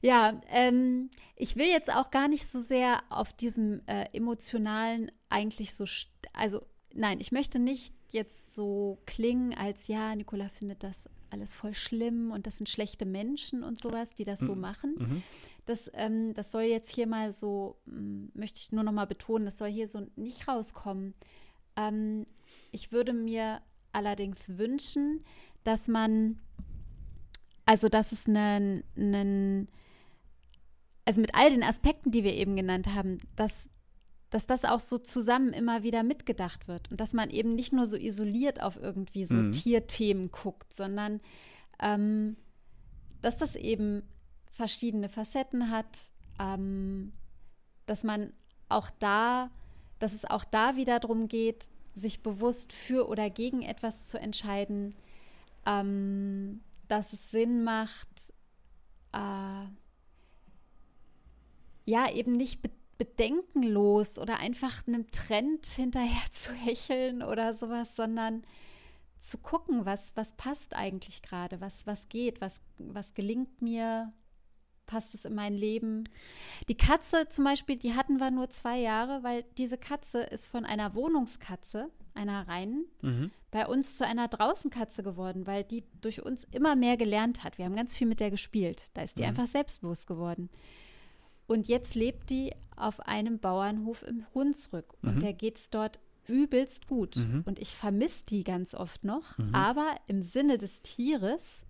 Ja, 0.00 0.40
ähm, 0.50 1.10
ich 1.34 1.56
will 1.56 1.66
jetzt 1.66 1.90
auch 1.90 2.10
gar 2.10 2.28
nicht 2.28 2.46
so 2.48 2.60
sehr 2.60 3.02
auf 3.08 3.32
diesem 3.32 3.80
äh, 3.86 4.04
emotionalen 4.12 5.10
eigentlich 5.30 5.74
so, 5.74 5.84
also 6.32 6.62
nein, 6.92 7.20
ich 7.20 7.32
möchte 7.32 7.58
nicht 7.58 7.94
jetzt 8.10 8.54
so 8.54 8.98
klingen, 9.06 9.54
als 9.54 9.88
ja, 9.88 10.14
Nicola 10.14 10.48
findet 10.48 10.82
das 10.82 11.08
alles 11.30 11.54
voll 11.54 11.74
schlimm 11.74 12.30
und 12.30 12.46
das 12.46 12.58
sind 12.58 12.68
schlechte 12.68 13.06
Menschen 13.06 13.62
und 13.62 13.80
sowas, 13.80 14.14
die 14.14 14.24
das 14.24 14.40
mhm. 14.40 14.46
so 14.46 14.54
machen. 14.54 14.94
Mhm. 14.98 15.22
Das, 15.66 15.90
ähm, 15.94 16.34
das 16.34 16.52
soll 16.52 16.62
jetzt 16.62 16.90
hier 16.90 17.06
mal 17.06 17.32
so, 17.32 17.76
ähm, 17.86 18.30
möchte 18.34 18.58
ich 18.58 18.72
nur 18.72 18.82
noch 18.82 18.92
mal 18.92 19.06
betonen, 19.06 19.46
das 19.46 19.58
soll 19.58 19.70
hier 19.70 19.88
so 19.88 20.06
nicht 20.16 20.46
rauskommen. 20.48 21.14
Ähm, 21.76 22.26
ich 22.70 22.92
würde 22.92 23.12
mir 23.12 23.60
allerdings 23.92 24.58
wünschen, 24.58 25.24
dass 25.62 25.88
man, 25.88 26.38
also 27.64 27.88
dass 27.88 28.12
es 28.12 28.26
einen, 28.26 28.84
einen 28.96 29.68
also 31.04 31.20
mit 31.20 31.34
all 31.34 31.50
den 31.50 31.62
Aspekten, 31.62 32.10
die 32.10 32.24
wir 32.24 32.34
eben 32.34 32.56
genannt 32.56 32.88
haben, 32.88 33.20
dass, 33.36 33.68
dass 34.34 34.48
das 34.48 34.64
auch 34.64 34.80
so 34.80 34.98
zusammen 34.98 35.52
immer 35.52 35.84
wieder 35.84 36.02
mitgedacht 36.02 36.66
wird 36.66 36.90
und 36.90 37.00
dass 37.00 37.12
man 37.12 37.30
eben 37.30 37.54
nicht 37.54 37.72
nur 37.72 37.86
so 37.86 37.96
isoliert 37.96 38.60
auf 38.60 38.76
irgendwie 38.76 39.26
so 39.26 39.36
mhm. 39.36 39.52
Tierthemen 39.52 40.32
guckt, 40.32 40.74
sondern 40.74 41.20
ähm, 41.80 42.36
dass 43.22 43.36
das 43.36 43.54
eben 43.54 44.02
verschiedene 44.50 45.08
Facetten 45.08 45.70
hat, 45.70 46.10
ähm, 46.40 47.12
dass 47.86 48.02
man 48.02 48.32
auch 48.68 48.90
da, 48.98 49.50
dass 50.00 50.12
es 50.12 50.24
auch 50.24 50.44
da 50.44 50.74
wieder 50.74 50.98
darum 50.98 51.28
geht, 51.28 51.70
sich 51.94 52.24
bewusst 52.24 52.72
für 52.72 53.08
oder 53.08 53.30
gegen 53.30 53.62
etwas 53.62 54.06
zu 54.06 54.18
entscheiden, 54.18 54.96
ähm, 55.64 56.60
dass 56.88 57.12
es 57.12 57.30
Sinn 57.30 57.62
macht, 57.62 58.32
äh, 59.12 59.66
ja, 61.86 62.10
eben 62.12 62.36
nicht 62.36 62.62
be 62.62 62.70
bedenkenlos 62.98 64.18
oder 64.18 64.38
einfach 64.38 64.86
einem 64.86 65.10
Trend 65.10 65.66
hinterher 65.66 66.30
zu 66.32 66.52
hecheln 66.52 67.22
oder 67.22 67.54
sowas, 67.54 67.96
sondern 67.96 68.42
zu 69.20 69.38
gucken, 69.38 69.86
was, 69.86 70.14
was 70.16 70.34
passt 70.34 70.74
eigentlich 70.74 71.22
gerade, 71.22 71.60
was, 71.60 71.86
was 71.86 72.08
geht, 72.08 72.40
was, 72.40 72.60
was 72.78 73.14
gelingt 73.14 73.62
mir, 73.62 74.12
passt 74.86 75.14
es 75.14 75.24
in 75.24 75.34
mein 75.34 75.54
Leben. 75.54 76.04
Die 76.68 76.76
Katze 76.76 77.28
zum 77.28 77.44
Beispiel, 77.44 77.76
die 77.76 77.94
hatten 77.94 78.18
wir 78.18 78.30
nur 78.30 78.50
zwei 78.50 78.78
Jahre, 78.78 79.22
weil 79.22 79.44
diese 79.56 79.78
Katze 79.78 80.20
ist 80.20 80.46
von 80.46 80.64
einer 80.64 80.94
Wohnungskatze, 80.94 81.90
einer 82.14 82.46
reinen, 82.46 82.86
mhm. 83.00 83.30
bei 83.50 83.66
uns 83.66 83.96
zu 83.96 84.06
einer 84.06 84.28
Draußenkatze 84.28 85.02
geworden, 85.02 85.46
weil 85.46 85.64
die 85.64 85.84
durch 86.00 86.22
uns 86.22 86.44
immer 86.52 86.76
mehr 86.76 86.96
gelernt 86.96 87.44
hat. 87.44 87.58
Wir 87.58 87.64
haben 87.64 87.76
ganz 87.76 87.96
viel 87.96 88.06
mit 88.06 88.20
der 88.20 88.30
gespielt. 88.30 88.90
Da 88.94 89.02
ist 89.02 89.18
die 89.18 89.22
mhm. 89.22 89.30
einfach 89.30 89.48
selbstbewusst 89.48 90.06
geworden. 90.06 90.50
Und 91.46 91.68
jetzt 91.68 91.94
lebt 91.94 92.30
die 92.30 92.52
auf 92.76 93.00
einem 93.00 93.38
Bauernhof 93.38 94.02
im 94.02 94.24
Hunsrück. 94.34 94.94
Und 95.02 95.16
mhm. 95.16 95.20
der 95.20 95.32
geht 95.32 95.58
es 95.58 95.70
dort 95.70 96.00
übelst 96.26 96.86
gut. 96.88 97.16
Mhm. 97.16 97.42
Und 97.46 97.58
ich 97.58 97.74
vermisse 97.74 98.24
die 98.26 98.44
ganz 98.44 98.74
oft 98.74 99.04
noch. 99.04 99.36
Mhm. 99.38 99.54
Aber 99.54 99.94
im 100.06 100.22
Sinne 100.22 100.58
des 100.58 100.82
Tieres 100.82 101.64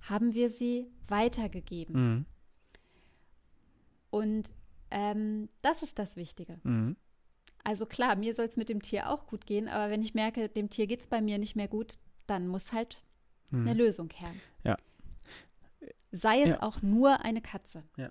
haben 0.00 0.34
wir 0.34 0.50
sie 0.50 0.86
weitergegeben. 1.08 1.94
Mhm. 1.94 2.26
Und 4.10 4.54
ähm, 4.90 5.48
das 5.62 5.82
ist 5.82 5.98
das 5.98 6.16
Wichtige. 6.16 6.58
Mhm. 6.64 6.96
Also 7.64 7.86
klar, 7.86 8.16
mir 8.16 8.34
soll 8.34 8.46
es 8.46 8.56
mit 8.56 8.68
dem 8.68 8.82
Tier 8.82 9.08
auch 9.08 9.26
gut 9.26 9.46
gehen, 9.46 9.68
aber 9.68 9.90
wenn 9.90 10.02
ich 10.02 10.14
merke, 10.14 10.48
dem 10.48 10.68
Tier 10.68 10.86
geht 10.86 11.00
es 11.00 11.06
bei 11.06 11.20
mir 11.20 11.38
nicht 11.38 11.54
mehr 11.54 11.68
gut, 11.68 11.96
dann 12.26 12.48
muss 12.48 12.72
halt 12.72 13.04
mhm. 13.50 13.68
eine 13.68 13.74
Lösung 13.74 14.10
her. 14.10 14.32
Ja. 14.64 14.76
Sei 16.10 16.42
es 16.42 16.50
ja. 16.50 16.62
auch 16.62 16.82
nur 16.82 17.20
eine 17.20 17.40
Katze. 17.40 17.84
Ja. 17.96 18.10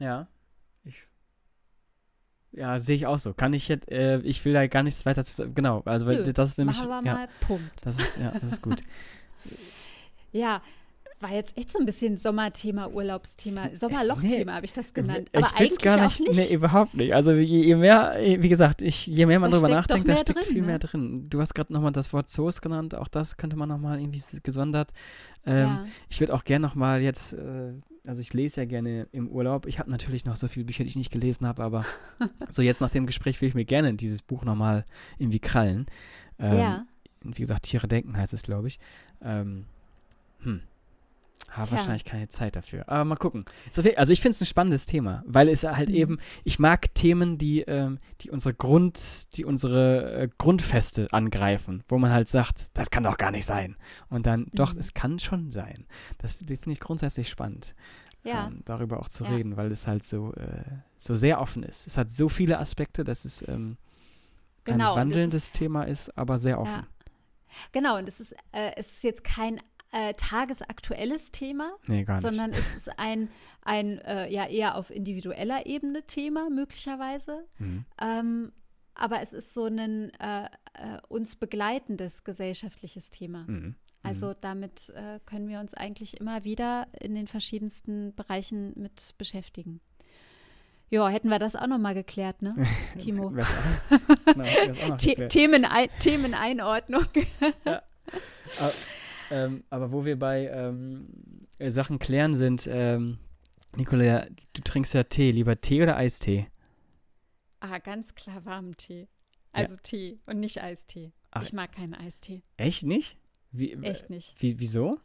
Ja. 0.00 0.26
Ich. 0.84 1.06
Ja, 2.52 2.78
sehe 2.80 2.96
ich 2.96 3.06
auch 3.06 3.18
so. 3.18 3.32
Kann 3.32 3.52
ich 3.52 3.68
jetzt, 3.68 3.88
äh, 3.90 4.18
ich 4.20 4.44
will 4.44 4.54
da 4.54 4.66
gar 4.66 4.82
nichts 4.82 5.06
weiter 5.06 5.22
zu 5.22 5.52
Genau, 5.52 5.82
also 5.84 6.06
weil 6.06 6.24
Nö, 6.24 6.32
das 6.32 6.50
ist 6.50 6.58
nämlich. 6.58 6.78
Machen 6.78 7.04
wir 7.04 7.12
ja, 7.12 7.18
mal 7.18 7.28
Punkt. 7.40 7.70
Das 7.84 8.00
ist, 8.00 8.16
ja, 8.16 8.32
das 8.32 8.54
ist 8.54 8.62
gut. 8.62 8.82
ja, 10.32 10.60
war 11.20 11.32
jetzt 11.32 11.56
echt 11.58 11.70
so 11.70 11.78
ein 11.78 11.84
bisschen 11.84 12.16
Sommerthema, 12.16 12.88
Urlaubsthema, 12.88 13.66
äh, 13.66 13.76
Sommerlochthema 13.76 14.44
nee, 14.44 14.52
habe 14.52 14.64
ich 14.64 14.72
das 14.72 14.94
genannt. 14.94 15.28
Aber 15.34 15.46
ich 15.46 15.60
eigentlich 15.60 15.78
gar 15.78 16.04
nicht, 16.04 16.20
auch 16.20 16.26
nicht. 16.26 16.50
Nee, 16.50 16.54
überhaupt 16.54 16.94
nicht. 16.94 17.14
Also 17.14 17.32
je, 17.32 17.62
je 17.62 17.76
mehr, 17.76 18.16
wie 18.18 18.48
gesagt, 18.48 18.80
ich, 18.80 19.06
je 19.06 19.26
mehr 19.26 19.38
man 19.38 19.50
da 19.50 19.58
drüber 19.58 19.68
nachdenkt, 19.68 20.08
da 20.08 20.16
steckt 20.16 20.38
drin, 20.38 20.44
viel 20.44 20.60
ne? 20.62 20.66
mehr 20.68 20.78
drin. 20.78 21.28
Du 21.28 21.40
hast 21.40 21.54
gerade 21.54 21.72
nochmal 21.72 21.92
das 21.92 22.12
Wort 22.12 22.30
Zoos 22.30 22.62
genannt, 22.62 22.94
auch 22.94 23.08
das 23.08 23.36
könnte 23.36 23.56
man 23.56 23.68
nochmal 23.68 24.00
irgendwie 24.00 24.22
gesondert. 24.42 24.92
Ähm, 25.44 25.56
ja. 25.56 25.86
Ich 26.08 26.20
würde 26.20 26.34
auch 26.34 26.44
gerne 26.44 26.66
nochmal 26.66 27.02
jetzt, 27.02 27.34
äh, 27.34 27.74
also 28.06 28.20
ich 28.20 28.32
lese 28.32 28.62
ja 28.62 28.64
gerne 28.66 29.08
im 29.12 29.28
Urlaub. 29.28 29.66
Ich 29.66 29.78
habe 29.78 29.90
natürlich 29.90 30.24
noch 30.24 30.36
so 30.36 30.48
viele 30.48 30.64
Bücher, 30.64 30.84
die 30.84 30.90
ich 30.90 30.96
nicht 30.96 31.12
gelesen 31.12 31.46
habe, 31.46 31.62
aber 31.62 31.84
so 32.48 32.62
jetzt 32.62 32.80
nach 32.80 32.90
dem 32.90 33.06
Gespräch 33.06 33.40
will 33.40 33.48
ich 33.48 33.54
mir 33.54 33.64
gerne 33.64 33.94
dieses 33.94 34.22
Buch 34.22 34.44
nochmal 34.44 34.84
irgendwie 35.18 35.38
krallen. 35.38 35.86
Ähm, 36.38 36.58
ja. 36.58 36.86
Wie 37.22 37.42
gesagt, 37.42 37.64
Tiere 37.64 37.88
denken 37.88 38.16
heißt 38.16 38.32
es, 38.32 38.42
glaube 38.42 38.68
ich. 38.68 38.78
Ähm, 39.22 39.66
hm. 40.40 40.62
Habe 41.50 41.72
wahrscheinlich 41.72 42.04
keine 42.04 42.28
Zeit 42.28 42.54
dafür. 42.54 42.88
Aber 42.88 43.04
mal 43.04 43.16
gucken. 43.16 43.44
Also 43.96 44.12
ich 44.12 44.20
finde 44.20 44.34
es 44.34 44.40
ein 44.40 44.46
spannendes 44.46 44.86
Thema, 44.86 45.24
weil 45.26 45.48
es 45.48 45.64
halt 45.64 45.88
mhm. 45.88 45.94
eben, 45.94 46.18
ich 46.44 46.58
mag 46.58 46.94
Themen, 46.94 47.38
die, 47.38 47.62
ähm, 47.62 47.98
die 48.20 48.30
unsere 48.30 48.54
Grund, 48.54 49.36
die 49.36 49.44
unsere 49.44 50.12
äh, 50.12 50.28
Grundfeste 50.38 51.08
angreifen, 51.10 51.82
wo 51.88 51.98
man 51.98 52.12
halt 52.12 52.28
sagt, 52.28 52.70
das 52.72 52.90
kann 52.90 53.02
doch 53.02 53.16
gar 53.16 53.32
nicht 53.32 53.46
sein. 53.46 53.76
Und 54.08 54.26
dann, 54.26 54.42
mhm. 54.42 54.50
doch, 54.52 54.76
es 54.76 54.94
kann 54.94 55.18
schon 55.18 55.50
sein. 55.50 55.86
Das 56.18 56.34
finde 56.34 56.54
ich 56.70 56.80
grundsätzlich 56.80 57.28
spannend. 57.28 57.74
Ja. 58.22 58.46
Ähm, 58.46 58.62
darüber 58.64 59.00
auch 59.00 59.08
zu 59.08 59.24
ja. 59.24 59.30
reden, 59.30 59.56
weil 59.56 59.72
es 59.72 59.86
halt 59.86 60.02
so, 60.02 60.32
äh, 60.34 60.62
so 60.98 61.16
sehr 61.16 61.40
offen 61.40 61.62
ist. 61.62 61.86
Es 61.86 61.96
hat 61.96 62.10
so 62.10 62.28
viele 62.28 62.58
Aspekte, 62.58 63.02
dass 63.02 63.24
es 63.24 63.46
ähm, 63.48 63.76
genau, 64.64 64.92
ein 64.92 65.00
wandelndes 65.00 65.44
ist, 65.44 65.54
Thema 65.54 65.84
ist, 65.84 66.16
aber 66.16 66.38
sehr 66.38 66.60
offen. 66.60 66.82
Ja. 66.82 66.86
Genau, 67.72 67.98
und 67.98 68.08
es 68.08 68.20
ist, 68.20 68.32
äh, 68.52 68.72
es 68.76 68.92
ist 68.92 69.04
jetzt 69.04 69.24
kein 69.24 69.60
äh, 69.92 70.14
tagesaktuelles 70.14 71.32
Thema, 71.32 71.72
nee, 71.86 72.04
sondern 72.20 72.52
es 72.52 72.74
ist 72.76 72.98
ein, 72.98 73.28
ein 73.62 73.98
äh, 73.98 74.32
ja 74.32 74.46
eher 74.46 74.76
auf 74.76 74.90
individueller 74.90 75.66
Ebene 75.66 76.04
Thema 76.04 76.48
möglicherweise. 76.48 77.46
Mhm. 77.58 77.84
Ähm, 78.00 78.52
aber 78.94 79.20
es 79.22 79.32
ist 79.32 79.54
so 79.54 79.64
ein 79.64 80.12
äh, 80.20 80.44
äh 80.44 80.98
uns 81.08 81.36
begleitendes 81.36 82.24
gesellschaftliches 82.24 83.10
Thema. 83.10 83.44
Mhm. 83.48 83.74
Also 84.02 84.28
mhm. 84.28 84.34
damit 84.40 84.90
äh, 84.90 85.20
können 85.26 85.48
wir 85.48 85.60
uns 85.60 85.74
eigentlich 85.74 86.20
immer 86.20 86.44
wieder 86.44 86.86
in 87.00 87.14
den 87.14 87.26
verschiedensten 87.26 88.14
Bereichen 88.14 88.72
mit 88.76 89.14
beschäftigen. 89.18 89.80
Ja, 90.88 91.08
hätten 91.08 91.28
wir 91.28 91.38
das 91.38 91.54
auch 91.54 91.68
noch 91.68 91.78
mal 91.78 91.94
geklärt, 91.94 92.42
ne, 92.42 92.54
Timo? 92.98 93.30
genau, 94.26 94.96
Themenein 94.96 95.88
Themeneinordnung. 95.98 97.06
ja. 97.64 97.82
Ähm, 99.30 99.64
aber 99.70 99.92
wo 99.92 100.04
wir 100.04 100.18
bei 100.18 100.48
ähm, 100.48 101.06
äh, 101.58 101.70
Sachen 101.70 101.98
klären 101.98 102.34
sind, 102.34 102.68
ähm, 102.70 103.18
Nicola, 103.76 104.26
du 104.52 104.62
trinkst 104.62 104.94
ja 104.94 105.04
Tee. 105.04 105.30
Lieber 105.30 105.60
Tee 105.60 105.82
oder 105.82 105.96
Eistee? 105.96 106.48
Ah, 107.60 107.78
ganz 107.78 108.14
klar 108.14 108.44
warmen 108.44 108.76
Tee. 108.76 109.08
Also 109.52 109.74
ja. 109.74 109.80
Tee 109.82 110.18
und 110.26 110.40
nicht 110.40 110.62
Eistee. 110.62 111.12
Ach, 111.30 111.42
ich 111.42 111.52
mag 111.52 111.72
keinen 111.72 111.94
Eistee. 111.94 112.42
Echt 112.56 112.82
nicht? 112.82 113.16
Wie, 113.52 113.72
echt 113.74 114.10
nicht. 114.10 114.40
Wie, 114.40 114.58
wieso? 114.58 114.98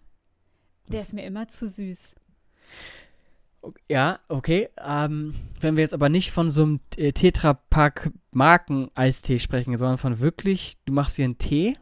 Der 0.88 1.02
ist 1.02 1.14
mir 1.14 1.26
immer 1.26 1.48
zu 1.48 1.68
süß. 1.68 2.16
Ja, 3.90 4.20
okay. 4.28 4.70
Ähm, 4.78 5.36
wenn 5.60 5.76
wir 5.76 5.82
jetzt 5.82 5.94
aber 5.94 6.10
nicht 6.10 6.32
von 6.32 6.52
so 6.52 6.64
einem 6.64 6.80
äh, 6.98 7.12
Tetrapack 7.12 8.12
Marken 8.32 8.92
Eistee 8.94 9.40
sprechen, 9.40 9.76
sondern 9.78 9.98
von 9.98 10.20
wirklich, 10.20 10.78
du 10.86 10.94
machst 10.94 11.18
dir 11.18 11.26
einen 11.26 11.40
Tee, 11.40 11.78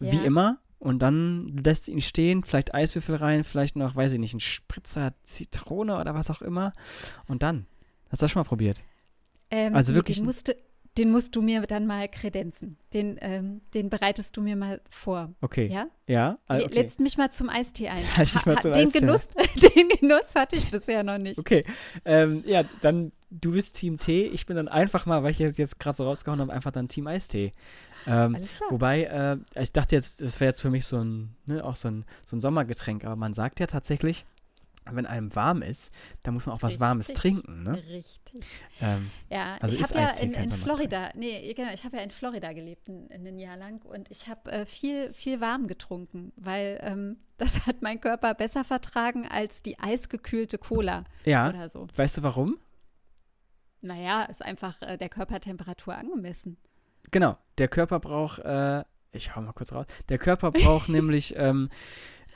ja. 0.00 0.12
wie 0.12 0.24
immer, 0.24 0.60
und 0.84 0.98
dann 0.98 1.62
lässt 1.64 1.88
ihn 1.88 2.02
stehen, 2.02 2.44
vielleicht 2.44 2.74
Eiswürfel 2.74 3.16
rein, 3.16 3.42
vielleicht 3.42 3.74
noch, 3.74 3.96
weiß 3.96 4.12
ich 4.12 4.18
nicht, 4.18 4.34
ein 4.34 4.40
Spritzer 4.40 5.14
Zitrone 5.22 5.98
oder 5.98 6.14
was 6.14 6.30
auch 6.30 6.42
immer. 6.42 6.72
Und 7.26 7.42
dann. 7.42 7.66
Hast 8.10 8.20
du 8.20 8.24
das 8.24 8.30
schon 8.30 8.40
mal 8.40 8.48
probiert? 8.48 8.84
Ähm, 9.50 9.74
also 9.74 9.94
wirklich. 9.94 10.18
Den 10.18 10.26
musst, 10.26 10.48
du, 10.48 10.56
den 10.98 11.10
musst 11.10 11.34
du 11.34 11.40
mir 11.40 11.62
dann 11.62 11.86
mal 11.86 12.06
kredenzen. 12.08 12.76
Den, 12.92 13.16
ähm, 13.22 13.62
den 13.72 13.88
bereitest 13.88 14.36
du 14.36 14.42
mir 14.42 14.56
mal 14.56 14.82
vor. 14.90 15.32
Okay. 15.40 15.68
Ja? 15.68 15.88
Ja. 16.06 16.38
Also, 16.46 16.66
okay. 16.66 16.74
Lädst 16.74 17.00
mich 17.00 17.16
mal 17.16 17.30
zum 17.30 17.48
Eistee 17.48 17.88
ein. 17.88 18.04
Dich 18.18 18.44
mal 18.44 18.58
zum 18.58 18.74
den, 18.74 18.86
Eistee. 18.86 19.00
Genuss, 19.00 19.28
den 19.74 19.88
Genuss 19.88 20.34
hatte 20.34 20.56
ich 20.56 20.70
bisher 20.70 21.02
noch 21.02 21.18
nicht. 21.18 21.38
Okay. 21.38 21.64
Ähm, 22.04 22.44
ja, 22.46 22.64
dann 22.82 23.10
du 23.40 23.52
bist 23.52 23.76
Team 23.76 23.98
Tee. 23.98 24.26
Ich 24.26 24.46
bin 24.46 24.56
dann 24.56 24.68
einfach 24.68 25.06
mal, 25.06 25.22
weil 25.22 25.30
ich 25.32 25.38
jetzt, 25.38 25.58
jetzt 25.58 25.78
gerade 25.78 25.96
so 25.96 26.04
rausgehauen 26.04 26.40
habe, 26.40 26.52
einfach 26.52 26.72
dann 26.72 26.88
Team 26.88 27.06
Eistee. 27.06 27.52
Ähm, 28.06 28.34
Alles 28.34 28.54
klar. 28.54 28.70
Wobei, 28.70 29.04
äh, 29.04 29.36
ich 29.60 29.72
dachte 29.72 29.96
jetzt, 29.96 30.20
das 30.20 30.40
wäre 30.40 30.50
jetzt 30.50 30.60
für 30.60 30.70
mich 30.70 30.86
so 30.86 30.98
ein, 30.98 31.36
ne, 31.46 31.64
auch 31.64 31.76
so 31.76 31.88
ein, 31.88 32.04
so 32.24 32.36
ein 32.36 32.40
Sommergetränk, 32.40 33.04
aber 33.04 33.16
man 33.16 33.34
sagt 33.34 33.60
ja 33.60 33.66
tatsächlich, 33.66 34.26
wenn 34.90 35.06
einem 35.06 35.34
warm 35.34 35.62
ist, 35.62 35.92
dann 36.22 36.34
muss 36.34 36.44
man 36.44 36.54
auch 36.54 36.62
was 36.62 36.72
Richtig, 36.72 36.80
Warmes 36.80 37.06
trinken, 37.08 37.62
ne? 37.62 37.82
Richtig. 37.88 38.44
Ähm, 38.82 39.10
ja, 39.30 39.56
also 39.60 39.76
ich 39.76 39.82
habe 39.82 39.94
ja 39.94 40.10
in, 40.20 40.34
in. 40.34 40.50
Florida, 40.50 41.10
nee, 41.14 41.54
genau, 41.54 41.72
ich 41.72 41.84
habe 41.84 41.96
ja 41.96 42.02
in 42.02 42.10
Florida 42.10 42.52
gelebt, 42.52 42.88
ein, 42.88 43.08
ein 43.10 43.38
Jahr 43.38 43.56
lang 43.56 43.82
und 43.82 44.10
ich 44.10 44.28
habe 44.28 44.52
äh, 44.52 44.66
viel, 44.66 45.14
viel 45.14 45.40
warm 45.40 45.68
getrunken, 45.68 46.32
weil 46.36 46.78
ähm, 46.82 47.16
das 47.38 47.66
hat 47.66 47.80
mein 47.80 48.00
Körper 48.00 48.34
besser 48.34 48.64
vertragen 48.64 49.26
als 49.26 49.62
die 49.62 49.78
eisgekühlte 49.78 50.58
Cola 50.58 51.04
ja, 51.24 51.48
oder 51.48 51.70
so. 51.70 51.88
weißt 51.96 52.18
du 52.18 52.22
warum? 52.22 52.58
Naja, 53.84 54.22
ist 54.24 54.42
einfach 54.44 54.80
äh, 54.82 54.96
der 54.96 55.08
Körpertemperatur 55.08 55.94
angemessen. 55.96 56.56
Genau, 57.10 57.36
der 57.58 57.68
Körper 57.68 58.00
braucht, 58.00 58.38
äh, 58.40 58.82
ich 59.12 59.36
hau 59.36 59.42
mal 59.42 59.52
kurz 59.52 59.72
raus, 59.72 59.86
der 60.08 60.18
Körper 60.18 60.50
braucht 60.52 60.88
nämlich 60.88 61.34
ähm, 61.36 61.68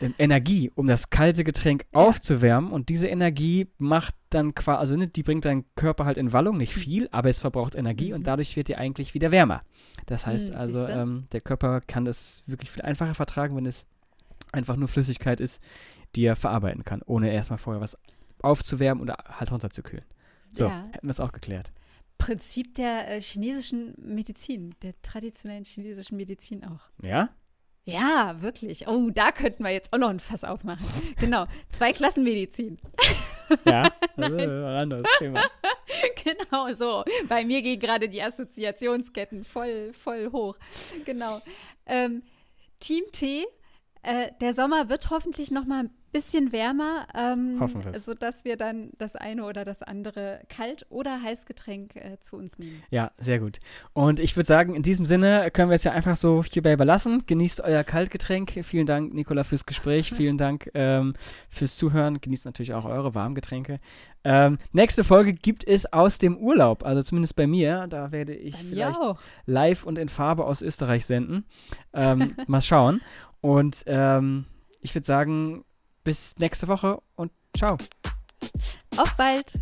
ähm, 0.01 0.15
Energie, 0.19 0.71
um 0.75 0.87
das 0.87 1.11
kalte 1.11 1.43
Getränk 1.45 1.87
Ja. 1.95 2.01
aufzuwärmen 2.03 2.71
und 2.71 2.89
diese 2.91 3.09
Energie 3.09 3.67
macht 3.79 4.15
dann 4.31 4.55
quasi, 4.55 4.79
also 4.79 4.97
ne, 4.97 5.09
die 5.09 5.23
bringt 5.23 5.45
deinen 5.47 5.65
Körper 5.75 6.05
halt 6.05 6.19
in 6.19 6.33
Wallung, 6.33 6.59
nicht 6.59 6.75
viel, 6.75 7.09
aber 7.13 7.31
es 7.31 7.41
verbraucht 7.41 7.75
Energie 7.75 8.11
Mhm. 8.11 8.17
und 8.17 8.27
dadurch 8.27 8.55
wird 8.55 8.69
dir 8.69 8.79
eigentlich 8.79 9.15
wieder 9.15 9.33
wärmer. 9.33 9.63
Das 10.07 10.27
heißt 10.27 10.51
Hm, 10.51 10.57
also, 10.57 10.87
ähm, 10.87 11.25
der 11.33 11.41
Körper 11.41 11.81
kann 11.81 12.05
das 12.05 12.43
wirklich 12.47 12.71
viel 12.71 12.83
einfacher 12.83 13.15
vertragen, 13.15 13.57
wenn 13.57 13.67
es 13.67 13.87
einfach 14.53 14.77
nur 14.77 14.89
Flüssigkeit 14.89 15.41
ist, 15.41 15.63
die 16.15 16.25
er 16.25 16.37
verarbeiten 16.37 16.85
kann, 16.85 17.03
ohne 17.07 17.33
erstmal 17.33 17.59
vorher 17.59 17.81
was 17.81 17.97
aufzuwärmen 18.43 19.03
oder 19.03 19.17
halt 19.29 19.51
runterzukühlen. 19.51 20.05
So, 20.51 20.65
Ja. 20.67 20.87
hätten 20.93 21.07
wir 21.07 21.11
es 21.11 21.21
auch 21.21 21.33
geklärt. 21.33 21.73
Prinzip 22.19 22.75
der 22.75 23.09
äh, 23.09 23.21
chinesischen 23.21 23.95
Medizin, 23.99 24.75
der 24.83 25.01
traditionellen 25.03 25.65
chinesischen 25.65 26.17
Medizin 26.17 26.65
auch. 26.65 26.81
Ja? 27.03 27.31
Ja, 27.85 28.37
wirklich. 28.43 28.87
Oh, 28.89 29.09
da 29.11 29.33
könnten 29.33 29.63
wir 29.65 29.71
jetzt 29.71 29.93
auch 29.93 29.99
noch 29.99 30.11
ein 30.11 30.21
Fass 30.21 30.45
aufmachen. 30.45 30.85
genau, 31.21 31.47
Zweiklassenmedizin. 31.71 32.79
Ja? 33.65 33.85
Das 34.17 34.33
ist 34.33 34.41
ein 34.41 34.65
anderes 34.65 35.07
Thema. 35.19 35.45
genau 36.25 36.75
so. 36.75 37.05
Bei 37.29 37.45
mir 37.45 37.63
gehen 37.63 37.79
gerade 37.79 38.09
die 38.09 38.21
Assoziationsketten 38.21 39.45
voll, 39.45 39.93
voll 39.93 40.33
hoch. 40.33 40.59
Genau. 41.05 41.41
Ähm, 41.87 42.25
Team 42.81 43.05
T, 43.13 43.47
äh, 44.03 44.33
der 44.41 44.55
Sommer 44.55 44.89
wird 44.89 45.11
hoffentlich 45.11 45.53
noch 45.53 45.67
mal 45.67 45.89
bisschen 46.12 46.53
wärmer, 46.53 47.07
ähm, 47.14 47.61
sodass 47.94 48.44
wir 48.44 48.57
dann 48.57 48.90
das 48.99 49.16
eine 49.16 49.44
oder 49.44 49.64
das 49.64 49.83
andere 49.83 50.40
Kalt- 50.49 50.87
oder 50.88 51.23
Heißgetränk 51.23 51.97
äh, 51.97 52.18
zu 52.21 52.37
uns 52.37 52.59
nehmen. 52.59 52.83
Ja, 52.90 53.11
sehr 53.18 53.38
gut. 53.38 53.59
Und 53.92 54.21
ich 54.21 54.37
würde 54.37 54.47
sagen, 54.47 54.75
in 54.75 54.83
diesem 54.83 55.07
Sinne 55.07 55.51
können 55.51 55.71
wir 55.71 55.75
es 55.75 55.85
ja 55.85 55.92
einfach 55.92 56.16
so 56.16 56.42
hierbei 56.42 56.73
überlassen. 56.73 57.25
Genießt 57.27 57.61
euer 57.61 57.85
Kaltgetränk. 57.85 58.53
Vielen 58.62 58.87
Dank, 58.87 59.12
Nicola, 59.12 59.44
fürs 59.44 59.66
Gespräch. 59.66 60.12
Vielen 60.16 60.38
Dank 60.38 60.71
ähm, 60.75 61.14
fürs 61.49 61.77
Zuhören. 61.77 62.21
Genießt 62.21 62.47
natürlich 62.47 62.75
auch 62.75 62.85
eure 62.85 63.14
Warmgetränke. 63.14 63.81
Ähm, 64.25 64.59
nächste 64.73 65.05
Folge 65.05 65.33
gibt 65.33 65.66
es 65.66 65.92
aus 65.92 66.18
dem 66.18 66.37
Urlaub, 66.37 66.85
also 66.85 67.03
zumindest 67.03 67.37
bei 67.37 67.47
mir. 67.47 67.87
Da 67.88 68.12
werde 68.12 68.35
ich 68.35 68.57
vielleicht 68.57 69.01
auch. 69.01 69.21
live 69.47 69.85
und 69.85 69.99
in 69.99 70.09
Farbe 70.09 70.44
aus 70.44 70.62
Österreich 70.62 71.07
senden. 71.07 71.44
Ähm, 71.92 72.35
mal 72.47 72.61
schauen. 72.61 73.01
Und 73.40 73.85
ähm, 73.87 74.47
ich 74.81 74.94
würde 74.94 75.07
sagen, 75.07 75.64
bis 76.09 76.35
nächste 76.38 76.68
Woche 76.68 77.03
und 77.16 77.31
ciao. 77.55 77.77
Auf 78.97 79.14
bald. 79.18 79.53